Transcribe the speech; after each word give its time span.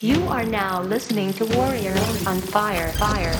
You 0.00 0.28
are 0.28 0.44
now 0.44 0.80
listening 0.80 1.32
to 1.32 1.44
Warrior 1.56 1.90
on 2.24 2.40
Fire. 2.40 2.92
Fire. 2.92 3.32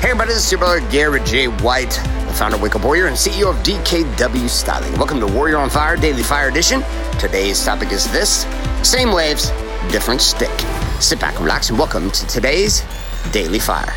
Hey 0.00 0.08
everybody, 0.08 0.32
this 0.32 0.46
is 0.46 0.50
your 0.50 0.58
brother 0.58 0.80
Garrett 0.88 1.26
J. 1.26 1.48
White, 1.48 1.90
the 1.90 2.32
founder 2.32 2.56
of 2.56 2.62
Wake 2.62 2.74
Up 2.74 2.82
Warrior 2.82 3.08
and 3.08 3.14
CEO 3.14 3.50
of 3.50 3.56
DKW 3.56 4.48
Styling. 4.48 4.90
Welcome 4.96 5.20
to 5.20 5.26
Warrior 5.26 5.58
on 5.58 5.68
Fire 5.68 5.96
Daily 5.96 6.22
Fire 6.22 6.48
Edition. 6.48 6.82
Today's 7.20 7.62
topic 7.62 7.92
is 7.92 8.10
this 8.10 8.46
same 8.82 9.12
waves, 9.12 9.50
different 9.90 10.22
stick. 10.22 10.58
Sit 10.98 11.20
back, 11.20 11.38
relax, 11.38 11.68
and 11.68 11.78
welcome 11.78 12.10
to 12.10 12.26
today's 12.26 12.82
Daily 13.30 13.58
Fire. 13.58 13.92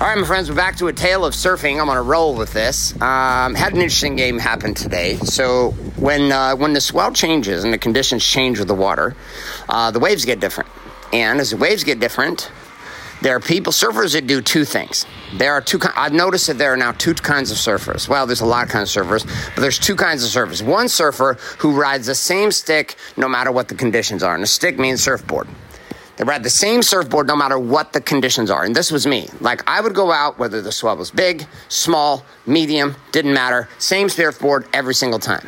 All 0.00 0.06
right, 0.06 0.16
my 0.16 0.24
friends, 0.28 0.48
we're 0.48 0.54
back 0.54 0.76
to 0.76 0.86
a 0.86 0.92
tale 0.92 1.24
of 1.24 1.34
surfing. 1.34 1.80
I'm 1.80 1.90
on 1.90 1.96
a 1.96 2.02
roll 2.02 2.36
with 2.36 2.52
this. 2.52 2.92
Um, 3.02 3.56
had 3.56 3.72
an 3.72 3.80
interesting 3.80 4.14
game 4.14 4.38
happen 4.38 4.72
today. 4.72 5.16
So 5.16 5.72
when 5.96 6.30
uh, 6.30 6.54
when 6.54 6.72
the 6.72 6.80
swell 6.80 7.10
changes 7.12 7.64
and 7.64 7.72
the 7.72 7.78
conditions 7.78 8.24
change 8.24 8.60
with 8.60 8.68
the 8.68 8.76
water, 8.76 9.16
uh, 9.68 9.90
the 9.90 9.98
waves 9.98 10.24
get 10.24 10.38
different. 10.38 10.70
And 11.12 11.40
as 11.40 11.50
the 11.50 11.56
waves 11.56 11.82
get 11.82 11.98
different, 11.98 12.48
there 13.22 13.34
are 13.34 13.40
people, 13.40 13.72
surfers 13.72 14.12
that 14.12 14.28
do 14.28 14.40
two 14.40 14.64
things. 14.64 15.04
There 15.34 15.52
are 15.52 15.60
two. 15.60 15.80
I've 15.96 16.12
noticed 16.12 16.46
that 16.46 16.58
there 16.58 16.72
are 16.72 16.76
now 16.76 16.92
two 16.92 17.14
kinds 17.14 17.50
of 17.50 17.56
surfers. 17.56 18.08
Well, 18.08 18.24
there's 18.24 18.40
a 18.40 18.46
lot 18.46 18.66
of 18.66 18.70
kinds 18.70 18.96
of 18.96 19.04
surfers, 19.04 19.26
but 19.56 19.62
there's 19.62 19.80
two 19.80 19.96
kinds 19.96 20.22
of 20.22 20.30
surfers. 20.30 20.64
One 20.64 20.88
surfer 20.88 21.38
who 21.58 21.72
rides 21.72 22.06
the 22.06 22.14
same 22.14 22.52
stick 22.52 22.94
no 23.16 23.28
matter 23.28 23.50
what 23.50 23.66
the 23.66 23.74
conditions 23.74 24.22
are, 24.22 24.36
and 24.36 24.44
a 24.44 24.46
stick 24.46 24.78
means 24.78 25.02
surfboard. 25.02 25.48
They 26.18 26.24
ride 26.24 26.42
the 26.42 26.50
same 26.50 26.82
surfboard 26.82 27.28
no 27.28 27.36
matter 27.36 27.60
what 27.60 27.92
the 27.92 28.00
conditions 28.00 28.50
are. 28.50 28.64
And 28.64 28.74
this 28.74 28.90
was 28.90 29.06
me. 29.06 29.28
Like 29.40 29.62
I 29.70 29.80
would 29.80 29.94
go 29.94 30.10
out 30.10 30.36
whether 30.36 30.60
the 30.60 30.72
swell 30.72 30.96
was 30.96 31.12
big, 31.12 31.46
small, 31.68 32.24
medium, 32.44 32.96
didn't 33.12 33.32
matter. 33.32 33.68
Same 33.78 34.08
surfboard 34.08 34.66
every 34.72 34.94
single 34.94 35.20
time. 35.20 35.46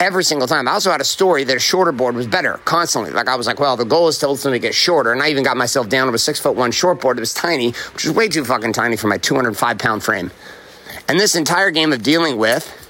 Every 0.00 0.24
single 0.24 0.48
time. 0.48 0.66
I 0.66 0.72
also 0.72 0.90
had 0.90 1.02
a 1.02 1.04
story 1.04 1.44
that 1.44 1.56
a 1.56 1.60
shorter 1.60 1.92
board 1.92 2.16
was 2.16 2.26
better 2.26 2.60
constantly. 2.64 3.10
Like 3.10 3.28
I 3.28 3.36
was 3.36 3.46
like, 3.46 3.60
well, 3.60 3.76
the 3.76 3.84
goal 3.84 4.08
is 4.08 4.18
to 4.18 4.26
ultimately 4.26 4.58
get 4.58 4.74
shorter. 4.74 5.12
And 5.12 5.22
I 5.22 5.28
even 5.28 5.44
got 5.44 5.56
myself 5.56 5.90
down 5.90 6.08
to 6.08 6.14
a 6.14 6.18
six 6.18 6.40
foot 6.40 6.56
one 6.56 6.72
short 6.72 7.02
board 7.02 7.18
that 7.18 7.20
was 7.20 7.34
tiny, 7.34 7.72
which 7.92 8.04
was 8.04 8.14
way 8.14 8.28
too 8.28 8.44
fucking 8.44 8.72
tiny 8.72 8.96
for 8.96 9.08
my 9.08 9.18
205 9.18 9.78
pound 9.78 10.02
frame. 10.02 10.30
And 11.08 11.20
this 11.20 11.34
entire 11.34 11.70
game 11.70 11.92
of 11.92 12.02
dealing 12.02 12.38
with 12.38 12.83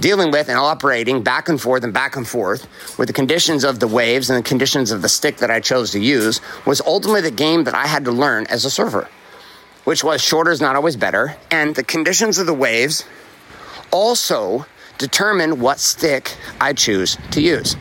dealing 0.00 0.30
with 0.30 0.48
and 0.48 0.58
operating 0.58 1.22
back 1.22 1.48
and 1.48 1.60
forth 1.60 1.84
and 1.84 1.92
back 1.92 2.16
and 2.16 2.26
forth 2.26 2.66
with 2.98 3.08
the 3.08 3.12
conditions 3.12 3.64
of 3.64 3.80
the 3.80 3.86
waves 3.86 4.30
and 4.30 4.38
the 4.38 4.48
conditions 4.48 4.90
of 4.90 5.02
the 5.02 5.08
stick 5.08 5.36
that 5.38 5.50
I 5.50 5.60
chose 5.60 5.90
to 5.92 6.00
use 6.00 6.40
was 6.66 6.80
ultimately 6.82 7.20
the 7.20 7.30
game 7.30 7.64
that 7.64 7.74
I 7.74 7.86
had 7.86 8.04
to 8.06 8.12
learn 8.12 8.46
as 8.46 8.64
a 8.64 8.70
surfer, 8.70 9.08
which 9.84 10.02
was 10.02 10.22
shorter 10.22 10.50
is 10.50 10.60
not 10.60 10.76
always 10.76 10.96
better. 10.96 11.36
And 11.50 11.74
the 11.74 11.84
conditions 11.84 12.38
of 12.38 12.46
the 12.46 12.54
waves 12.54 13.04
also 13.90 14.66
determine 14.98 15.60
what 15.60 15.78
stick 15.78 16.36
I 16.60 16.72
choose 16.72 17.18
to 17.32 17.40
use. 17.40 17.76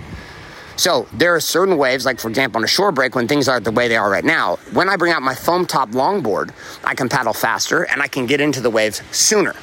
So 0.76 1.08
there 1.14 1.36
are 1.36 1.40
certain 1.40 1.78
waves, 1.78 2.06
like 2.06 2.20
for 2.20 2.28
example 2.28 2.58
on 2.58 2.64
a 2.64 2.68
shore 2.68 2.92
break, 2.92 3.14
when 3.14 3.28
things 3.28 3.48
are 3.48 3.60
the 3.60 3.72
way 3.72 3.88
they 3.88 3.98
are 3.98 4.10
right 4.10 4.24
now. 4.24 4.58
When 4.74 4.90
I 4.90 4.96
bring 4.96 5.14
out 5.14 5.22
my 5.22 5.36
foam 5.36 5.66
top 5.66 5.92
longboard, 5.92 6.52
I 6.84 6.96
can 6.96 7.08
paddle 7.08 7.34
faster 7.34 7.84
and 7.84 8.02
I 8.02 8.08
can 8.08 8.26
get 8.26 8.42
into 8.42 8.62
the 8.62 8.70
waves 8.70 9.02
sooner 9.12 9.54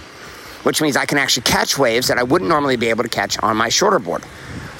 which 0.62 0.80
means 0.80 0.96
I 0.96 1.06
can 1.06 1.18
actually 1.18 1.44
catch 1.44 1.78
waves 1.78 2.08
that 2.08 2.18
I 2.18 2.22
wouldn't 2.22 2.48
normally 2.48 2.76
be 2.76 2.88
able 2.90 3.04
to 3.04 3.08
catch 3.08 3.38
on 3.40 3.56
my 3.56 3.68
shorter 3.68 3.98
board. 3.98 4.24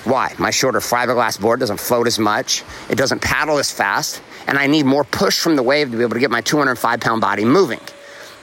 Why? 0.05 0.35
My 0.39 0.51
shorter 0.51 0.81
fiberglass 0.81 1.41
board 1.41 1.61
doesn't 1.61 1.81
float 1.81 2.07
as 2.07 2.19
much, 2.19 2.65
it 2.89 2.97
doesn't 2.97 3.21
paddle 3.21 3.59
as 3.59 3.71
fast, 3.71 4.23
and 4.47 4.59
I 4.59 4.67
need 4.67 4.87
more 4.87 5.05
push 5.05 5.39
from 5.39 5.57
the 5.57 5.63
wave 5.63 5.91
to 5.91 5.97
be 5.97 6.03
able 6.03 6.15
to 6.15 6.21
get 6.21 6.31
my 6.31 6.41
205 6.41 7.01
pound 7.01 7.21
body 7.21 7.45
moving 7.45 7.81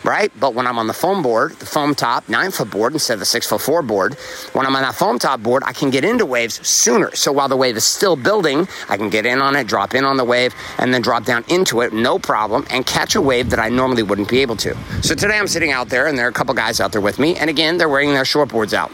right? 0.04 0.32
But 0.40 0.54
when 0.54 0.68
I'm 0.68 0.78
on 0.78 0.88
the 0.88 0.94
foam 0.94 1.22
board, 1.22 1.54
the 1.54 1.66
foam 1.66 1.96
top 1.96 2.30
nine 2.30 2.52
foot 2.52 2.70
board 2.70 2.94
instead 2.94 3.16
of 3.16 3.20
the 3.20 3.26
six 3.26 3.48
foot 3.48 3.62
four 3.62 3.82
board, 3.82 4.16
when 4.54 4.66
I'm 4.66 4.76
on 4.76 4.82
that 4.82 4.96
foam 4.96 5.20
top 5.20 5.42
board, 5.42 5.64
I 5.66 5.74
can 5.74 5.90
get 5.90 6.04
into 6.04 6.26
waves 6.26 6.66
sooner. 6.68 7.16
So 7.16 7.32
while 7.32 7.50
the 7.50 7.58
wave 7.58 7.76
is 7.78 7.84
still 7.84 8.16
building, 8.16 8.68
I 8.90 8.98
can 8.98 9.10
get 9.10 9.26
in 9.26 9.42
on 9.42 9.56
it, 9.56 9.68
drop 9.68 9.96
in 9.96 10.04
on 10.04 10.18
the 10.18 10.26
wave, 10.26 10.54
and 10.78 10.94
then 10.94 11.02
drop 11.02 11.26
down 11.26 11.44
into 11.48 11.82
it, 11.82 11.94
no 11.94 12.20
problem, 12.20 12.66
and 12.70 12.86
catch 12.86 13.16
a 13.16 13.22
wave 13.22 13.50
that 13.50 13.60
I 13.60 13.70
normally 13.70 14.04
wouldn't 14.04 14.30
be 14.30 14.40
able 14.40 14.56
to. 14.58 14.76
So 15.02 15.16
today 15.16 15.38
I'm 15.38 15.48
sitting 15.48 15.72
out 15.72 15.90
there, 15.90 16.08
and 16.08 16.18
there 16.18 16.26
are 16.26 16.30
a 16.30 16.34
couple 16.34 16.54
guys 16.54 16.80
out 16.80 16.92
there 16.92 17.02
with 17.02 17.20
me, 17.20 17.36
and 17.36 17.50
again, 17.50 17.78
they're 17.78 17.90
wearing 17.90 18.14
their 18.14 18.26
short 18.26 18.50
boards 18.50 18.74
out 18.74 18.92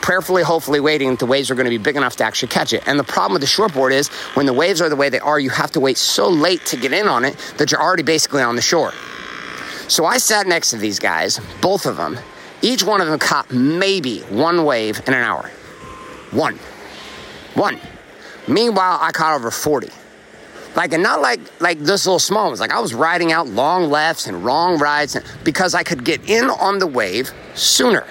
prayerfully, 0.00 0.42
hopefully 0.42 0.80
waiting 0.80 1.16
the 1.16 1.26
waves 1.26 1.50
are 1.50 1.54
going 1.54 1.66
to 1.66 1.70
be 1.70 1.78
big 1.78 1.96
enough 1.96 2.16
to 2.16 2.24
actually 2.24 2.48
catch 2.48 2.72
it. 2.72 2.82
And 2.86 2.98
the 2.98 3.04
problem 3.04 3.32
with 3.32 3.42
the 3.42 3.48
shortboard 3.48 3.92
is 3.92 4.08
when 4.34 4.46
the 4.46 4.52
waves 4.52 4.80
are 4.80 4.88
the 4.88 4.96
way 4.96 5.08
they 5.08 5.20
are, 5.20 5.38
you 5.38 5.50
have 5.50 5.72
to 5.72 5.80
wait 5.80 5.98
so 5.98 6.28
late 6.28 6.64
to 6.66 6.76
get 6.76 6.92
in 6.92 7.08
on 7.08 7.24
it 7.24 7.36
that 7.58 7.70
you're 7.70 7.82
already 7.82 8.02
basically 8.02 8.42
on 8.42 8.56
the 8.56 8.62
shore. 8.62 8.92
So 9.88 10.04
I 10.04 10.18
sat 10.18 10.46
next 10.46 10.70
to 10.70 10.76
these 10.76 10.98
guys, 10.98 11.40
both 11.62 11.86
of 11.86 11.96
them. 11.96 12.18
Each 12.60 12.84
one 12.84 13.00
of 13.00 13.08
them 13.08 13.18
caught 13.18 13.50
maybe 13.50 14.20
one 14.20 14.64
wave 14.64 15.00
in 15.06 15.14
an 15.14 15.22
hour. 15.22 15.50
One. 16.30 16.56
One. 17.54 17.80
Meanwhile, 18.46 18.98
I 19.00 19.10
caught 19.12 19.34
over 19.34 19.50
40. 19.50 19.88
Like, 20.76 20.92
and 20.92 21.02
not 21.02 21.22
like 21.22 21.40
like 21.60 21.78
this 21.78 22.06
little 22.06 22.18
small 22.18 22.48
ones. 22.48 22.60
Like 22.60 22.70
I 22.70 22.80
was 22.80 22.94
riding 22.94 23.32
out 23.32 23.48
long 23.48 23.90
lefts 23.90 24.26
and 24.26 24.44
wrong 24.44 24.78
rides 24.78 25.16
because 25.42 25.74
I 25.74 25.82
could 25.82 26.04
get 26.04 26.28
in 26.28 26.50
on 26.50 26.78
the 26.78 26.86
wave 26.86 27.30
sooner. 27.54 28.06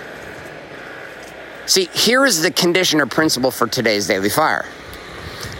See, 1.67 1.85
here 1.93 2.25
is 2.25 2.41
the 2.41 2.51
conditioner 2.51 3.05
principle 3.05 3.51
for 3.51 3.67
today's 3.67 4.07
daily 4.07 4.29
fire. 4.29 4.65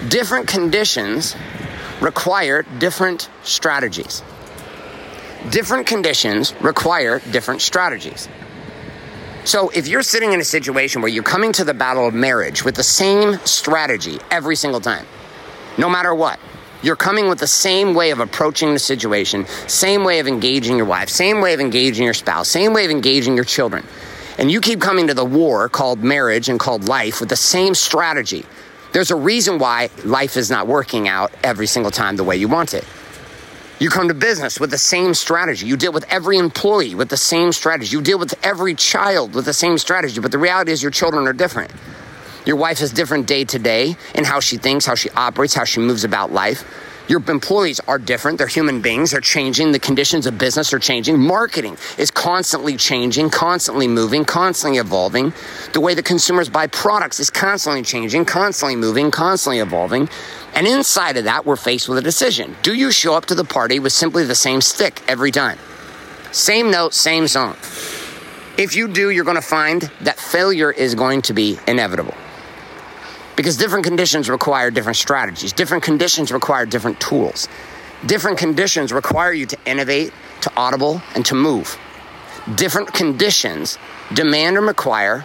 Different 0.10 0.48
conditions 0.48 1.36
require 2.02 2.64
different 2.80 3.30
strategies 3.44 4.24
different 5.50 5.88
conditions 5.88 6.54
require 6.62 7.20
different 7.32 7.62
strategies. 7.62 8.28
So 9.46 9.70
if 9.70 9.88
you're 9.88 10.04
sitting 10.04 10.34
in 10.34 10.42
a 10.42 10.46
situation 10.46 11.02
where 11.02 11.10
you're 11.10 11.24
coming 11.24 11.54
to 11.54 11.64
the 11.64 11.74
battle 11.74 12.08
of 12.08 12.14
marriage 12.14 12.66
with 12.66 12.76
the 12.76 12.84
same 12.84 13.40
strategy 13.46 14.20
every 14.30 14.58
single 14.58 14.82
time, 14.82 15.06
no 15.78 15.90
matter 15.90 16.14
what, 16.14 16.40
you're 16.84 16.96
coming 16.96 17.28
with 17.28 17.40
the 17.40 17.48
same 17.48 17.94
way 17.94 18.12
of 18.12 18.20
approaching 18.20 18.74
the 18.74 18.80
situation, 18.80 19.48
same 19.68 20.04
way 20.04 20.20
of 20.20 20.28
engaging 20.28 20.78
your 20.78 20.86
wife, 20.86 21.10
same 21.10 21.42
way 21.42 21.54
of 21.54 21.60
engaging 21.60 22.04
your 22.04 22.14
spouse, 22.14 22.50
same 22.50 22.74
way 22.74 22.86
of 22.86 22.92
engaging 22.92 23.36
your 23.36 23.46
children. 23.46 23.86
And 24.38 24.52
you 24.52 24.62
keep 24.62 24.80
coming 24.80 25.08
to 25.08 25.14
the 25.14 25.26
war 25.26 25.70
called 25.70 26.04
marriage 26.04 26.50
and 26.50 26.60
called 26.60 26.88
life 26.88 27.20
with 27.20 27.30
the 27.30 27.36
same 27.36 27.74
strategy. 27.74 28.46
There's 28.94 29.12
a 29.12 29.16
reason 29.16 29.58
why 29.60 29.90
life 30.04 30.38
is 30.38 30.52
not 30.52 30.68
working 30.68 31.08
out 31.08 31.32
every 31.44 31.68
single 31.68 31.92
time 31.92 32.16
the 32.16 32.24
way 32.24 32.38
you 32.38 32.48
want 32.48 32.74
it. 32.74 32.84
You 33.80 33.92
come 33.92 34.08
to 34.08 34.16
business 34.16 34.60
with 34.60 34.72
the 34.72 34.78
same 34.80 35.14
strategy. 35.14 35.68
You 35.68 35.78
deal 35.78 35.92
with 35.92 36.04
every 36.10 36.38
employee 36.38 36.96
with 36.96 37.10
the 37.10 37.18
same 37.18 37.52
strategy. 37.52 37.96
You 37.96 38.02
deal 38.02 38.18
with 38.18 38.34
every 38.44 38.74
child 38.74 39.36
with 39.36 39.46
the 39.46 39.54
same 39.54 39.78
strategy. 39.78 40.20
But 40.20 40.32
the 40.32 40.40
reality 40.40 40.72
is, 40.72 40.82
your 40.82 40.92
children 40.92 41.28
are 41.28 41.34
different. 41.34 41.72
Your 42.44 42.56
wife 42.56 42.82
is 42.82 42.92
different 42.92 43.28
day 43.28 43.46
to 43.46 43.60
day 43.60 43.96
in 44.16 44.24
how 44.24 44.40
she 44.40 44.58
thinks, 44.58 44.88
how 44.88 44.96
she 44.96 45.12
operates, 45.12 45.54
how 45.54 45.64
she 45.64 45.80
moves 45.80 46.04
about 46.04 46.32
life. 46.32 46.64
Your 47.08 47.22
employees 47.30 47.80
are 47.88 48.00
different. 48.00 48.38
They're 48.38 48.48
human 48.48 48.82
beings. 48.82 49.12
They're 49.12 49.22
changing. 49.22 49.72
The 49.72 49.80
conditions 49.80 50.26
of 50.26 50.38
business 50.38 50.74
are 50.74 50.80
changing. 50.80 51.20
Marketing 51.20 51.78
is 51.98 52.12
constantly 52.12 52.76
changing, 52.76 53.30
constantly 53.30 53.88
moving, 53.88 54.26
constantly 54.26 54.80
evolving. 54.80 55.34
The 55.74 55.80
way 55.80 55.94
the 55.94 56.04
consumers 56.04 56.50
buy 56.50 56.68
products 56.68 57.20
is 57.20 57.30
constantly 57.30 57.84
changing, 57.84 58.26
constantly 58.26 58.76
moving, 58.76 59.12
constantly 59.12 59.60
evolving. 59.60 60.10
And 60.54 60.66
inside 60.66 61.18
of 61.18 61.26
that, 61.26 61.46
we're 61.46 61.56
faced 61.56 61.88
with 61.88 61.98
a 61.98 62.02
decision. 62.02 62.56
Do 62.64 62.74
you 62.74 62.92
show 62.92 63.14
up 63.14 63.26
to 63.26 63.36
the 63.36 63.44
party 63.44 63.80
with 63.80 63.94
simply 63.94 64.24
the 64.24 64.36
same 64.36 64.62
stick 64.62 65.02
every 65.08 65.32
time? 65.32 65.60
Same 66.32 66.72
note, 66.72 66.94
same 66.94 67.28
song. 67.28 67.56
If 68.58 68.76
you 68.76 68.88
do, 68.88 69.10
you're 69.12 69.24
going 69.26 69.36
to 69.36 69.42
find 69.42 69.84
that 70.02 70.20
failure 70.20 70.72
is 70.72 70.96
going 70.96 71.22
to 71.24 71.34
be 71.34 71.60
inevitable 71.68 72.16
because 73.36 73.56
different 73.56 73.86
conditions 73.86 74.30
require 74.30 74.72
different 74.72 74.98
strategies. 74.98 75.54
Different 75.54 75.84
conditions 75.84 76.32
require 76.32 76.66
different 76.66 77.00
tools. 77.00 77.48
Different 78.06 78.38
conditions 78.38 78.92
require 78.92 79.32
you 79.32 79.46
to 79.46 79.58
innovate, 79.66 80.12
to 80.42 80.52
audible, 80.58 81.02
and 81.16 81.26
to 81.28 81.36
move. 81.36 81.78
Different 82.56 82.94
conditions 82.94 83.78
demand 84.14 84.58
and 84.58 84.66
require 84.66 85.24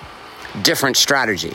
different 0.62 0.96
strategy. 0.96 1.54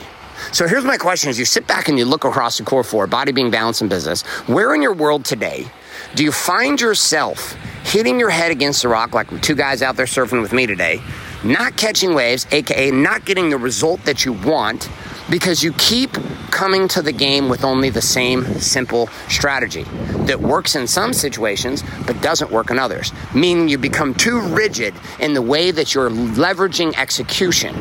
So 0.52 0.66
here's 0.66 0.84
my 0.84 0.96
question 0.96 1.30
as 1.30 1.38
you 1.38 1.44
sit 1.44 1.66
back 1.66 1.88
and 1.88 1.98
you 1.98 2.04
look 2.04 2.24
across 2.24 2.58
the 2.58 2.64
core 2.64 2.84
four, 2.84 3.06
body 3.06 3.32
being 3.32 3.50
balance 3.50 3.80
and 3.80 3.90
business, 3.90 4.22
where 4.46 4.74
in 4.74 4.82
your 4.82 4.94
world 4.94 5.24
today 5.24 5.66
do 6.14 6.24
you 6.24 6.32
find 6.32 6.80
yourself 6.80 7.54
hitting 7.84 8.18
your 8.18 8.30
head 8.30 8.50
against 8.50 8.82
the 8.82 8.88
rock 8.88 9.14
like 9.14 9.28
two 9.42 9.54
guys 9.54 9.82
out 9.82 9.96
there 9.96 10.06
surfing 10.06 10.40
with 10.40 10.52
me 10.52 10.66
today, 10.66 11.00
not 11.44 11.76
catching 11.76 12.14
waves, 12.14 12.46
aka 12.52 12.90
not 12.90 13.24
getting 13.24 13.50
the 13.50 13.58
result 13.58 14.02
that 14.04 14.24
you 14.24 14.32
want 14.32 14.88
because 15.30 15.62
you 15.62 15.72
keep 15.74 16.12
coming 16.50 16.88
to 16.88 17.02
the 17.02 17.12
game 17.12 17.48
with 17.48 17.64
only 17.64 17.90
the 17.90 18.00
same 18.00 18.44
simple 18.58 19.08
strategy 19.28 19.84
that 20.24 20.40
works 20.40 20.74
in 20.74 20.86
some 20.86 21.12
situations 21.12 21.82
but 22.06 22.20
doesn't 22.22 22.50
work 22.50 22.70
in 22.70 22.78
others, 22.78 23.12
meaning 23.34 23.68
you 23.68 23.78
become 23.78 24.14
too 24.14 24.40
rigid 24.40 24.94
in 25.20 25.34
the 25.34 25.42
way 25.42 25.70
that 25.70 25.94
you're 25.94 26.10
leveraging 26.10 26.96
execution. 26.96 27.74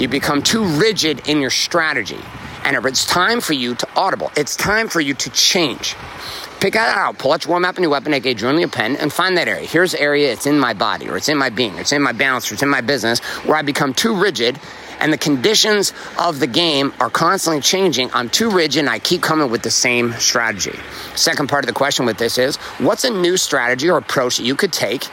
You 0.00 0.08
become 0.08 0.42
too 0.42 0.64
rigid 0.64 1.28
in 1.28 1.42
your 1.42 1.50
strategy. 1.50 2.18
And 2.64 2.74
it's 2.86 3.04
time 3.04 3.42
for 3.42 3.52
you 3.52 3.74
to 3.74 3.88
audible. 3.96 4.32
It's 4.34 4.56
time 4.56 4.88
for 4.88 4.98
you 4.98 5.12
to 5.12 5.28
change. 5.28 5.94
Pick 6.58 6.72
that 6.72 6.96
out. 6.96 7.18
Pull 7.18 7.32
out 7.32 7.44
your 7.44 7.50
War 7.50 7.60
Map 7.60 7.76
and 7.76 7.82
your 7.82 7.90
weapon, 7.90 8.14
aka 8.14 8.34
journaling 8.34 8.64
a 8.64 8.68
pen, 8.68 8.96
and 8.96 9.12
find 9.12 9.36
that 9.36 9.46
area. 9.46 9.66
Here's 9.66 9.92
the 9.92 10.00
area. 10.00 10.32
It's 10.32 10.46
in 10.46 10.58
my 10.58 10.72
body, 10.72 11.10
or 11.10 11.18
it's 11.18 11.28
in 11.28 11.36
my 11.36 11.50
being, 11.50 11.76
or 11.76 11.82
it's 11.82 11.92
in 11.92 12.00
my 12.00 12.12
balance, 12.12 12.50
or 12.50 12.54
it's 12.54 12.62
in 12.62 12.70
my 12.70 12.80
business, 12.80 13.18
where 13.44 13.56
I 13.56 13.62
become 13.62 13.92
too 13.92 14.14
rigid 14.14 14.58
and 15.00 15.12
the 15.12 15.18
conditions 15.18 15.92
of 16.18 16.40
the 16.40 16.46
game 16.46 16.92
are 17.00 17.10
constantly 17.10 17.62
changing, 17.62 18.10
I'm 18.12 18.28
too 18.28 18.50
rigid 18.50 18.80
and 18.80 18.90
I 18.90 18.98
keep 18.98 19.22
coming 19.22 19.50
with 19.50 19.62
the 19.62 19.70
same 19.70 20.12
strategy. 20.14 20.78
Second 21.16 21.48
part 21.48 21.64
of 21.64 21.68
the 21.68 21.72
question 21.72 22.06
with 22.06 22.18
this 22.18 22.38
is 22.38 22.56
what's 22.78 23.04
a 23.04 23.10
new 23.10 23.36
strategy 23.36 23.90
or 23.90 23.98
approach 23.98 24.36
that 24.36 24.44
you 24.44 24.54
could 24.54 24.72
take 24.72 25.08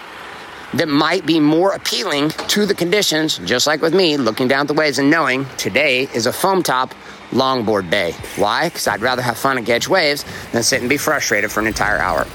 that 0.73 0.87
might 0.87 1.25
be 1.25 1.39
more 1.39 1.73
appealing 1.73 2.29
to 2.29 2.65
the 2.65 2.73
conditions, 2.73 3.37
just 3.39 3.67
like 3.67 3.81
with 3.81 3.93
me, 3.93 4.17
looking 4.17 4.47
down 4.47 4.67
the 4.67 4.73
waves 4.73 4.99
and 4.99 5.09
knowing 5.09 5.45
today 5.57 6.07
is 6.13 6.25
a 6.25 6.33
foam 6.33 6.61
top 6.61 6.93
longboard 7.31 7.89
day. 7.89 8.13
Why? 8.35 8.69
Because 8.69 8.87
I'd 8.87 9.01
rather 9.01 9.21
have 9.21 9.37
fun 9.37 9.57
and 9.57 9.65
catch 9.65 9.87
waves 9.87 10.25
than 10.51 10.63
sit 10.63 10.81
and 10.81 10.89
be 10.89 10.97
frustrated 10.97 11.51
for 11.51 11.59
an 11.59 11.67
entire 11.67 11.97
hour. 11.97 12.27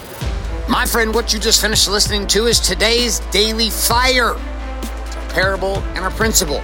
My 0.69 0.87
friend, 0.87 1.15
what 1.15 1.33
you 1.33 1.39
just 1.39 1.61
finished 1.61 1.89
listening 1.89 2.27
to 2.29 2.47
is 2.47 2.61
today's 2.61 3.21
Daily 3.31 3.69
Fire. 3.69 4.35
Our 4.35 5.31
parable 5.31 5.79
and 5.95 6.05
a 6.05 6.11
principle. 6.11 6.63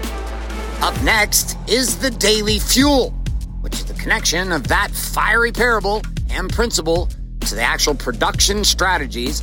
Up 0.80 1.00
next 1.02 1.56
is 1.68 1.98
the 1.98 2.10
Daily 2.10 2.58
Fuel, 2.58 3.10
which 3.60 3.74
is 3.74 3.84
the 3.84 3.94
connection 3.94 4.52
of 4.52 4.68
that 4.68 4.90
fiery 4.90 5.52
parable 5.52 6.02
and 6.30 6.50
principle 6.50 7.08
to 7.40 7.54
the 7.54 7.62
actual 7.62 7.94
production 7.94 8.62
strategies 8.62 9.42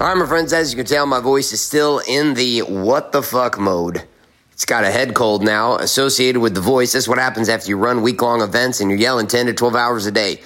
All 0.00 0.06
right, 0.06 0.16
my 0.16 0.26
friends, 0.26 0.52
as 0.52 0.72
you 0.72 0.76
can 0.76 0.86
tell, 0.86 1.06
my 1.06 1.18
voice 1.18 1.52
is 1.52 1.60
still 1.60 2.00
in 2.06 2.34
the 2.34 2.60
what 2.60 3.10
the 3.10 3.20
fuck 3.20 3.58
mode. 3.58 4.04
It's 4.52 4.64
got 4.64 4.84
a 4.84 4.92
head 4.92 5.12
cold 5.12 5.42
now 5.42 5.74
associated 5.74 6.38
with 6.38 6.54
the 6.54 6.60
voice. 6.60 6.92
That's 6.92 7.08
what 7.08 7.18
happens 7.18 7.48
after 7.48 7.68
you 7.68 7.76
run 7.76 8.02
week 8.02 8.22
long 8.22 8.40
events 8.40 8.80
and 8.80 8.88
you're 8.90 8.98
yelling 9.00 9.26
10 9.26 9.46
to 9.46 9.54
12 9.54 9.74
hours 9.74 10.06
a 10.06 10.12
day. 10.12 10.40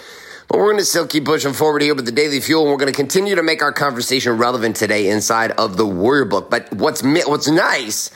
But 0.48 0.56
we're 0.56 0.68
going 0.68 0.78
to 0.78 0.86
still 0.86 1.06
keep 1.06 1.26
pushing 1.26 1.52
forward 1.52 1.82
here 1.82 1.94
with 1.94 2.06
the 2.06 2.12
Daily 2.12 2.40
Fuel, 2.40 2.62
and 2.62 2.70
we're 2.70 2.78
going 2.78 2.94
to 2.94 2.96
continue 2.96 3.34
to 3.34 3.42
make 3.42 3.60
our 3.60 3.72
conversation 3.72 4.38
relevant 4.38 4.76
today 4.76 5.10
inside 5.10 5.50
of 5.50 5.76
the 5.76 5.86
Warrior 5.86 6.24
Book. 6.24 6.48
But 6.48 6.72
what's 6.72 7.02
what's 7.02 7.48
nice, 7.48 8.10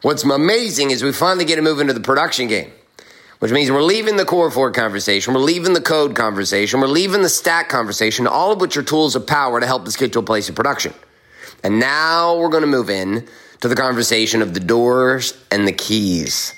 what's 0.00 0.24
amazing 0.24 0.90
is 0.90 1.04
we 1.04 1.12
finally 1.12 1.44
get 1.44 1.56
to 1.56 1.62
move 1.62 1.78
into 1.78 1.92
the 1.92 2.00
production 2.00 2.48
game 2.48 2.72
which 3.42 3.50
means 3.50 3.72
we're 3.72 3.82
leaving 3.82 4.16
the 4.16 4.24
core 4.24 4.52
four 4.52 4.70
conversation, 4.70 5.34
we're 5.34 5.40
leaving 5.40 5.72
the 5.72 5.80
code 5.80 6.14
conversation, 6.14 6.80
we're 6.80 6.86
leaving 6.86 7.22
the 7.22 7.28
stack 7.28 7.68
conversation, 7.68 8.28
all 8.28 8.52
of 8.52 8.60
which 8.60 8.76
are 8.76 8.84
tools 8.84 9.16
of 9.16 9.26
power 9.26 9.58
to 9.58 9.66
help 9.66 9.84
us 9.84 9.96
get 9.96 10.12
to 10.12 10.20
a 10.20 10.22
place 10.22 10.48
of 10.48 10.54
production. 10.54 10.94
And 11.64 11.80
now 11.80 12.36
we're 12.36 12.50
going 12.50 12.60
to 12.60 12.68
move 12.68 12.88
in 12.88 13.26
to 13.60 13.66
the 13.66 13.74
conversation 13.74 14.42
of 14.42 14.54
the 14.54 14.60
doors 14.60 15.36
and 15.50 15.66
the 15.66 15.72
keys. 15.72 16.54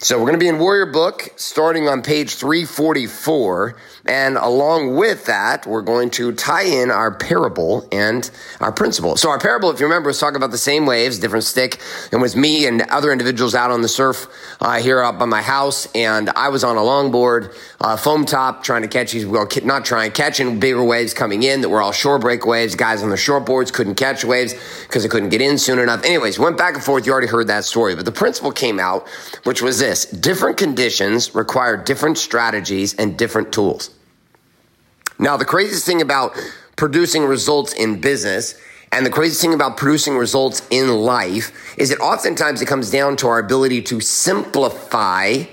So 0.00 0.18
we're 0.18 0.24
going 0.24 0.32
to 0.32 0.40
be 0.40 0.48
in 0.48 0.58
Warrior 0.58 0.86
Book 0.86 1.28
starting 1.36 1.86
on 1.86 2.02
page 2.02 2.34
344. 2.34 3.76
And 4.08 4.36
along 4.36 4.96
with 4.96 5.26
that, 5.26 5.66
we're 5.66 5.82
going 5.82 6.10
to 6.10 6.32
tie 6.32 6.64
in 6.64 6.90
our 6.90 7.12
parable 7.12 7.88
and 7.90 8.30
our 8.60 8.72
principle. 8.72 9.16
So 9.16 9.30
our 9.30 9.38
parable, 9.38 9.70
if 9.70 9.80
you 9.80 9.86
remember, 9.86 10.08
was 10.08 10.18
talking 10.18 10.36
about 10.36 10.50
the 10.50 10.58
same 10.58 10.86
waves, 10.86 11.18
different 11.18 11.44
stick. 11.44 11.80
And 12.12 12.22
was 12.22 12.36
me 12.36 12.66
and 12.66 12.82
other 12.82 13.12
individuals 13.12 13.54
out 13.54 13.70
on 13.70 13.82
the 13.82 13.88
surf 13.88 14.26
uh, 14.60 14.80
here 14.80 15.02
up 15.02 15.18
by 15.18 15.24
my 15.24 15.42
house. 15.42 15.88
And 15.94 16.30
I 16.30 16.48
was 16.48 16.64
on 16.64 16.76
a 16.76 16.80
longboard, 16.80 17.54
uh, 17.80 17.96
foam 17.96 18.24
top, 18.24 18.62
trying 18.62 18.82
to 18.82 18.88
catch 18.88 19.12
these, 19.12 19.26
well, 19.26 19.48
not 19.64 19.84
trying, 19.84 20.12
catching 20.12 20.60
bigger 20.60 20.84
waves 20.84 21.14
coming 21.14 21.42
in 21.42 21.60
that 21.62 21.68
were 21.68 21.82
all 21.82 21.92
shore 21.92 22.18
break 22.18 22.46
waves. 22.46 22.74
Guys 22.74 23.02
on 23.02 23.10
the 23.10 23.16
shortboards 23.16 23.72
couldn't 23.72 23.96
catch 23.96 24.24
waves 24.24 24.54
because 24.86 25.02
they 25.02 25.08
couldn't 25.08 25.30
get 25.30 25.40
in 25.40 25.58
soon 25.58 25.78
enough. 25.78 26.04
Anyways, 26.04 26.38
went 26.38 26.56
back 26.56 26.74
and 26.74 26.82
forth. 26.84 27.06
You 27.06 27.12
already 27.12 27.26
heard 27.26 27.48
that 27.48 27.64
story. 27.64 27.96
But 27.96 28.04
the 28.04 28.12
principle 28.12 28.52
came 28.52 28.78
out, 28.78 29.08
which 29.44 29.62
was 29.62 29.78
this 29.78 30.04
different 30.06 30.56
conditions 30.56 31.34
require 31.34 31.76
different 31.76 32.18
strategies 32.18 32.94
and 32.94 33.18
different 33.18 33.52
tools. 33.52 33.95
Now, 35.18 35.36
the 35.36 35.44
craziest 35.44 35.86
thing 35.86 36.02
about 36.02 36.36
producing 36.76 37.24
results 37.24 37.72
in 37.72 38.00
business 38.00 38.54
and 38.92 39.04
the 39.04 39.10
craziest 39.10 39.40
thing 39.40 39.54
about 39.54 39.76
producing 39.76 40.16
results 40.16 40.66
in 40.70 40.88
life 40.88 41.74
is 41.76 41.88
that 41.88 41.98
oftentimes 41.98 42.62
it 42.62 42.66
comes 42.66 42.90
down 42.90 43.16
to 43.16 43.28
our 43.28 43.38
ability 43.38 43.82
to 43.82 44.00
simplify 44.00 45.44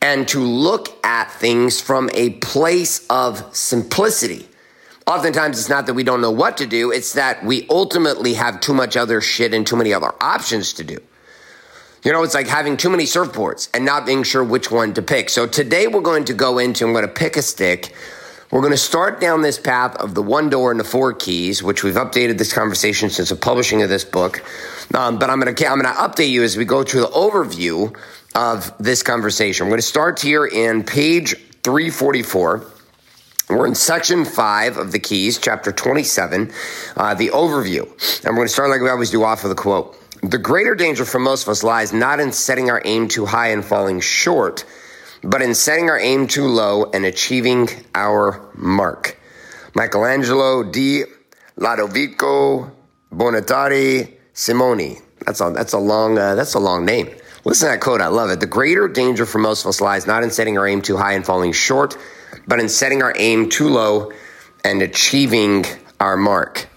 and 0.00 0.28
to 0.28 0.40
look 0.40 0.88
at 1.04 1.30
things 1.32 1.80
from 1.80 2.10
a 2.12 2.30
place 2.30 3.06
of 3.08 3.56
simplicity. 3.56 4.48
Oftentimes 5.06 5.58
it's 5.58 5.68
not 5.68 5.86
that 5.86 5.94
we 5.94 6.04
don't 6.04 6.20
know 6.20 6.30
what 6.30 6.56
to 6.58 6.66
do, 6.66 6.90
it's 6.92 7.14
that 7.14 7.44
we 7.44 7.66
ultimately 7.70 8.34
have 8.34 8.60
too 8.60 8.74
much 8.74 8.96
other 8.96 9.20
shit 9.20 9.54
and 9.54 9.66
too 9.66 9.76
many 9.76 9.92
other 9.94 10.12
options 10.20 10.72
to 10.74 10.84
do. 10.84 10.98
You 12.04 12.12
know, 12.12 12.22
it's 12.24 12.34
like 12.34 12.48
having 12.48 12.76
too 12.76 12.90
many 12.90 13.04
surfboards 13.04 13.68
and 13.72 13.84
not 13.84 14.06
being 14.06 14.24
sure 14.24 14.42
which 14.42 14.70
one 14.70 14.92
to 14.94 15.02
pick. 15.02 15.30
So 15.30 15.46
today 15.46 15.86
we're 15.86 16.00
going 16.00 16.24
to 16.26 16.34
go 16.34 16.58
into, 16.58 16.84
I'm 16.84 16.92
going 16.92 17.06
to 17.06 17.12
pick 17.12 17.36
a 17.36 17.42
stick. 17.42 17.94
We're 18.52 18.60
going 18.60 18.72
to 18.72 18.76
start 18.76 19.18
down 19.18 19.40
this 19.40 19.58
path 19.58 19.96
of 19.96 20.14
the 20.14 20.20
one 20.20 20.50
door 20.50 20.70
and 20.70 20.78
the 20.78 20.84
four 20.84 21.14
keys, 21.14 21.62
which 21.62 21.82
we've 21.82 21.94
updated 21.94 22.36
this 22.36 22.52
conversation 22.52 23.08
since 23.08 23.30
the 23.30 23.36
publishing 23.36 23.80
of 23.80 23.88
this 23.88 24.04
book. 24.04 24.44
Um, 24.94 25.18
but 25.18 25.30
I'm 25.30 25.40
going 25.40 25.54
to 25.54 25.66
I'm 25.66 25.80
going 25.80 25.90
to 25.90 25.98
update 25.98 26.28
you 26.28 26.42
as 26.42 26.54
we 26.54 26.66
go 26.66 26.84
through 26.84 27.00
the 27.00 27.06
overview 27.06 27.96
of 28.34 28.76
this 28.76 29.02
conversation. 29.02 29.64
We're 29.64 29.70
going 29.70 29.78
to 29.78 29.86
start 29.86 30.20
here 30.20 30.44
in 30.44 30.84
page 30.84 31.34
344. 31.62 32.66
We're 33.48 33.66
in 33.66 33.74
section 33.74 34.26
five 34.26 34.76
of 34.76 34.92
the 34.92 34.98
keys, 34.98 35.38
chapter 35.38 35.72
27, 35.72 36.52
uh, 36.98 37.14
the 37.14 37.30
overview. 37.30 37.84
And 38.22 38.32
we're 38.32 38.40
going 38.40 38.48
to 38.48 38.52
start 38.52 38.68
like 38.68 38.82
we 38.82 38.90
always 38.90 39.10
do 39.10 39.24
off 39.24 39.44
with 39.44 39.52
a 39.52 39.54
quote. 39.54 39.96
The 40.20 40.36
greater 40.36 40.74
danger 40.74 41.06
for 41.06 41.18
most 41.18 41.44
of 41.44 41.48
us 41.48 41.64
lies 41.64 41.94
not 41.94 42.20
in 42.20 42.32
setting 42.32 42.68
our 42.68 42.82
aim 42.84 43.08
too 43.08 43.24
high 43.24 43.48
and 43.48 43.64
falling 43.64 44.00
short, 44.00 44.66
but 45.22 45.42
in 45.42 45.54
setting 45.54 45.88
our 45.88 45.98
aim 45.98 46.26
too 46.26 46.46
low 46.46 46.90
and 46.90 47.04
achieving 47.04 47.68
our 47.94 48.50
mark. 48.54 49.18
Michelangelo 49.74 50.62
di 50.64 51.04
Lodovico 51.58 52.70
Buonarroti 53.14 54.16
Simoni. 54.34 55.00
That's 55.24 55.40
a, 55.40 55.50
that's 55.50 55.72
a 55.72 55.78
long 55.78 56.18
uh, 56.18 56.34
that's 56.34 56.54
a 56.54 56.58
long 56.58 56.84
name. 56.84 57.08
Listen 57.44 57.68
to 57.68 57.74
that 57.74 57.80
quote. 57.80 58.00
I 58.00 58.08
love 58.08 58.30
it. 58.30 58.40
The 58.40 58.46
greater 58.46 58.88
danger 58.88 59.26
for 59.26 59.38
most 59.38 59.62
of 59.62 59.68
us 59.68 59.80
lies 59.80 60.06
not 60.06 60.22
in 60.22 60.30
setting 60.30 60.58
our 60.58 60.66
aim 60.66 60.82
too 60.82 60.96
high 60.96 61.12
and 61.12 61.24
falling 61.24 61.52
short, 61.52 61.96
but 62.46 62.60
in 62.60 62.68
setting 62.68 63.02
our 63.02 63.14
aim 63.16 63.48
too 63.48 63.68
low 63.68 64.12
and 64.64 64.82
achieving 64.82 65.64
our 65.98 66.16
mark. 66.16 66.68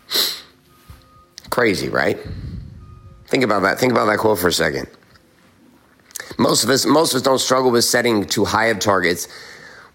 Crazy, 1.49 1.89
right? 1.89 2.19
Think 3.27 3.43
about 3.43 3.61
that. 3.61 3.79
Think 3.79 3.91
about 3.91 4.05
that 4.05 4.17
quote 4.17 4.39
for 4.39 4.47
a 4.47 4.53
second. 4.53 4.87
Most 6.37 6.63
of 6.63 6.69
us, 6.69 6.85
most 6.85 7.13
of 7.13 7.17
us 7.17 7.21
don't 7.21 7.39
struggle 7.39 7.71
with 7.71 7.83
setting 7.83 8.25
too 8.25 8.45
high 8.45 8.67
of 8.67 8.79
targets. 8.79 9.27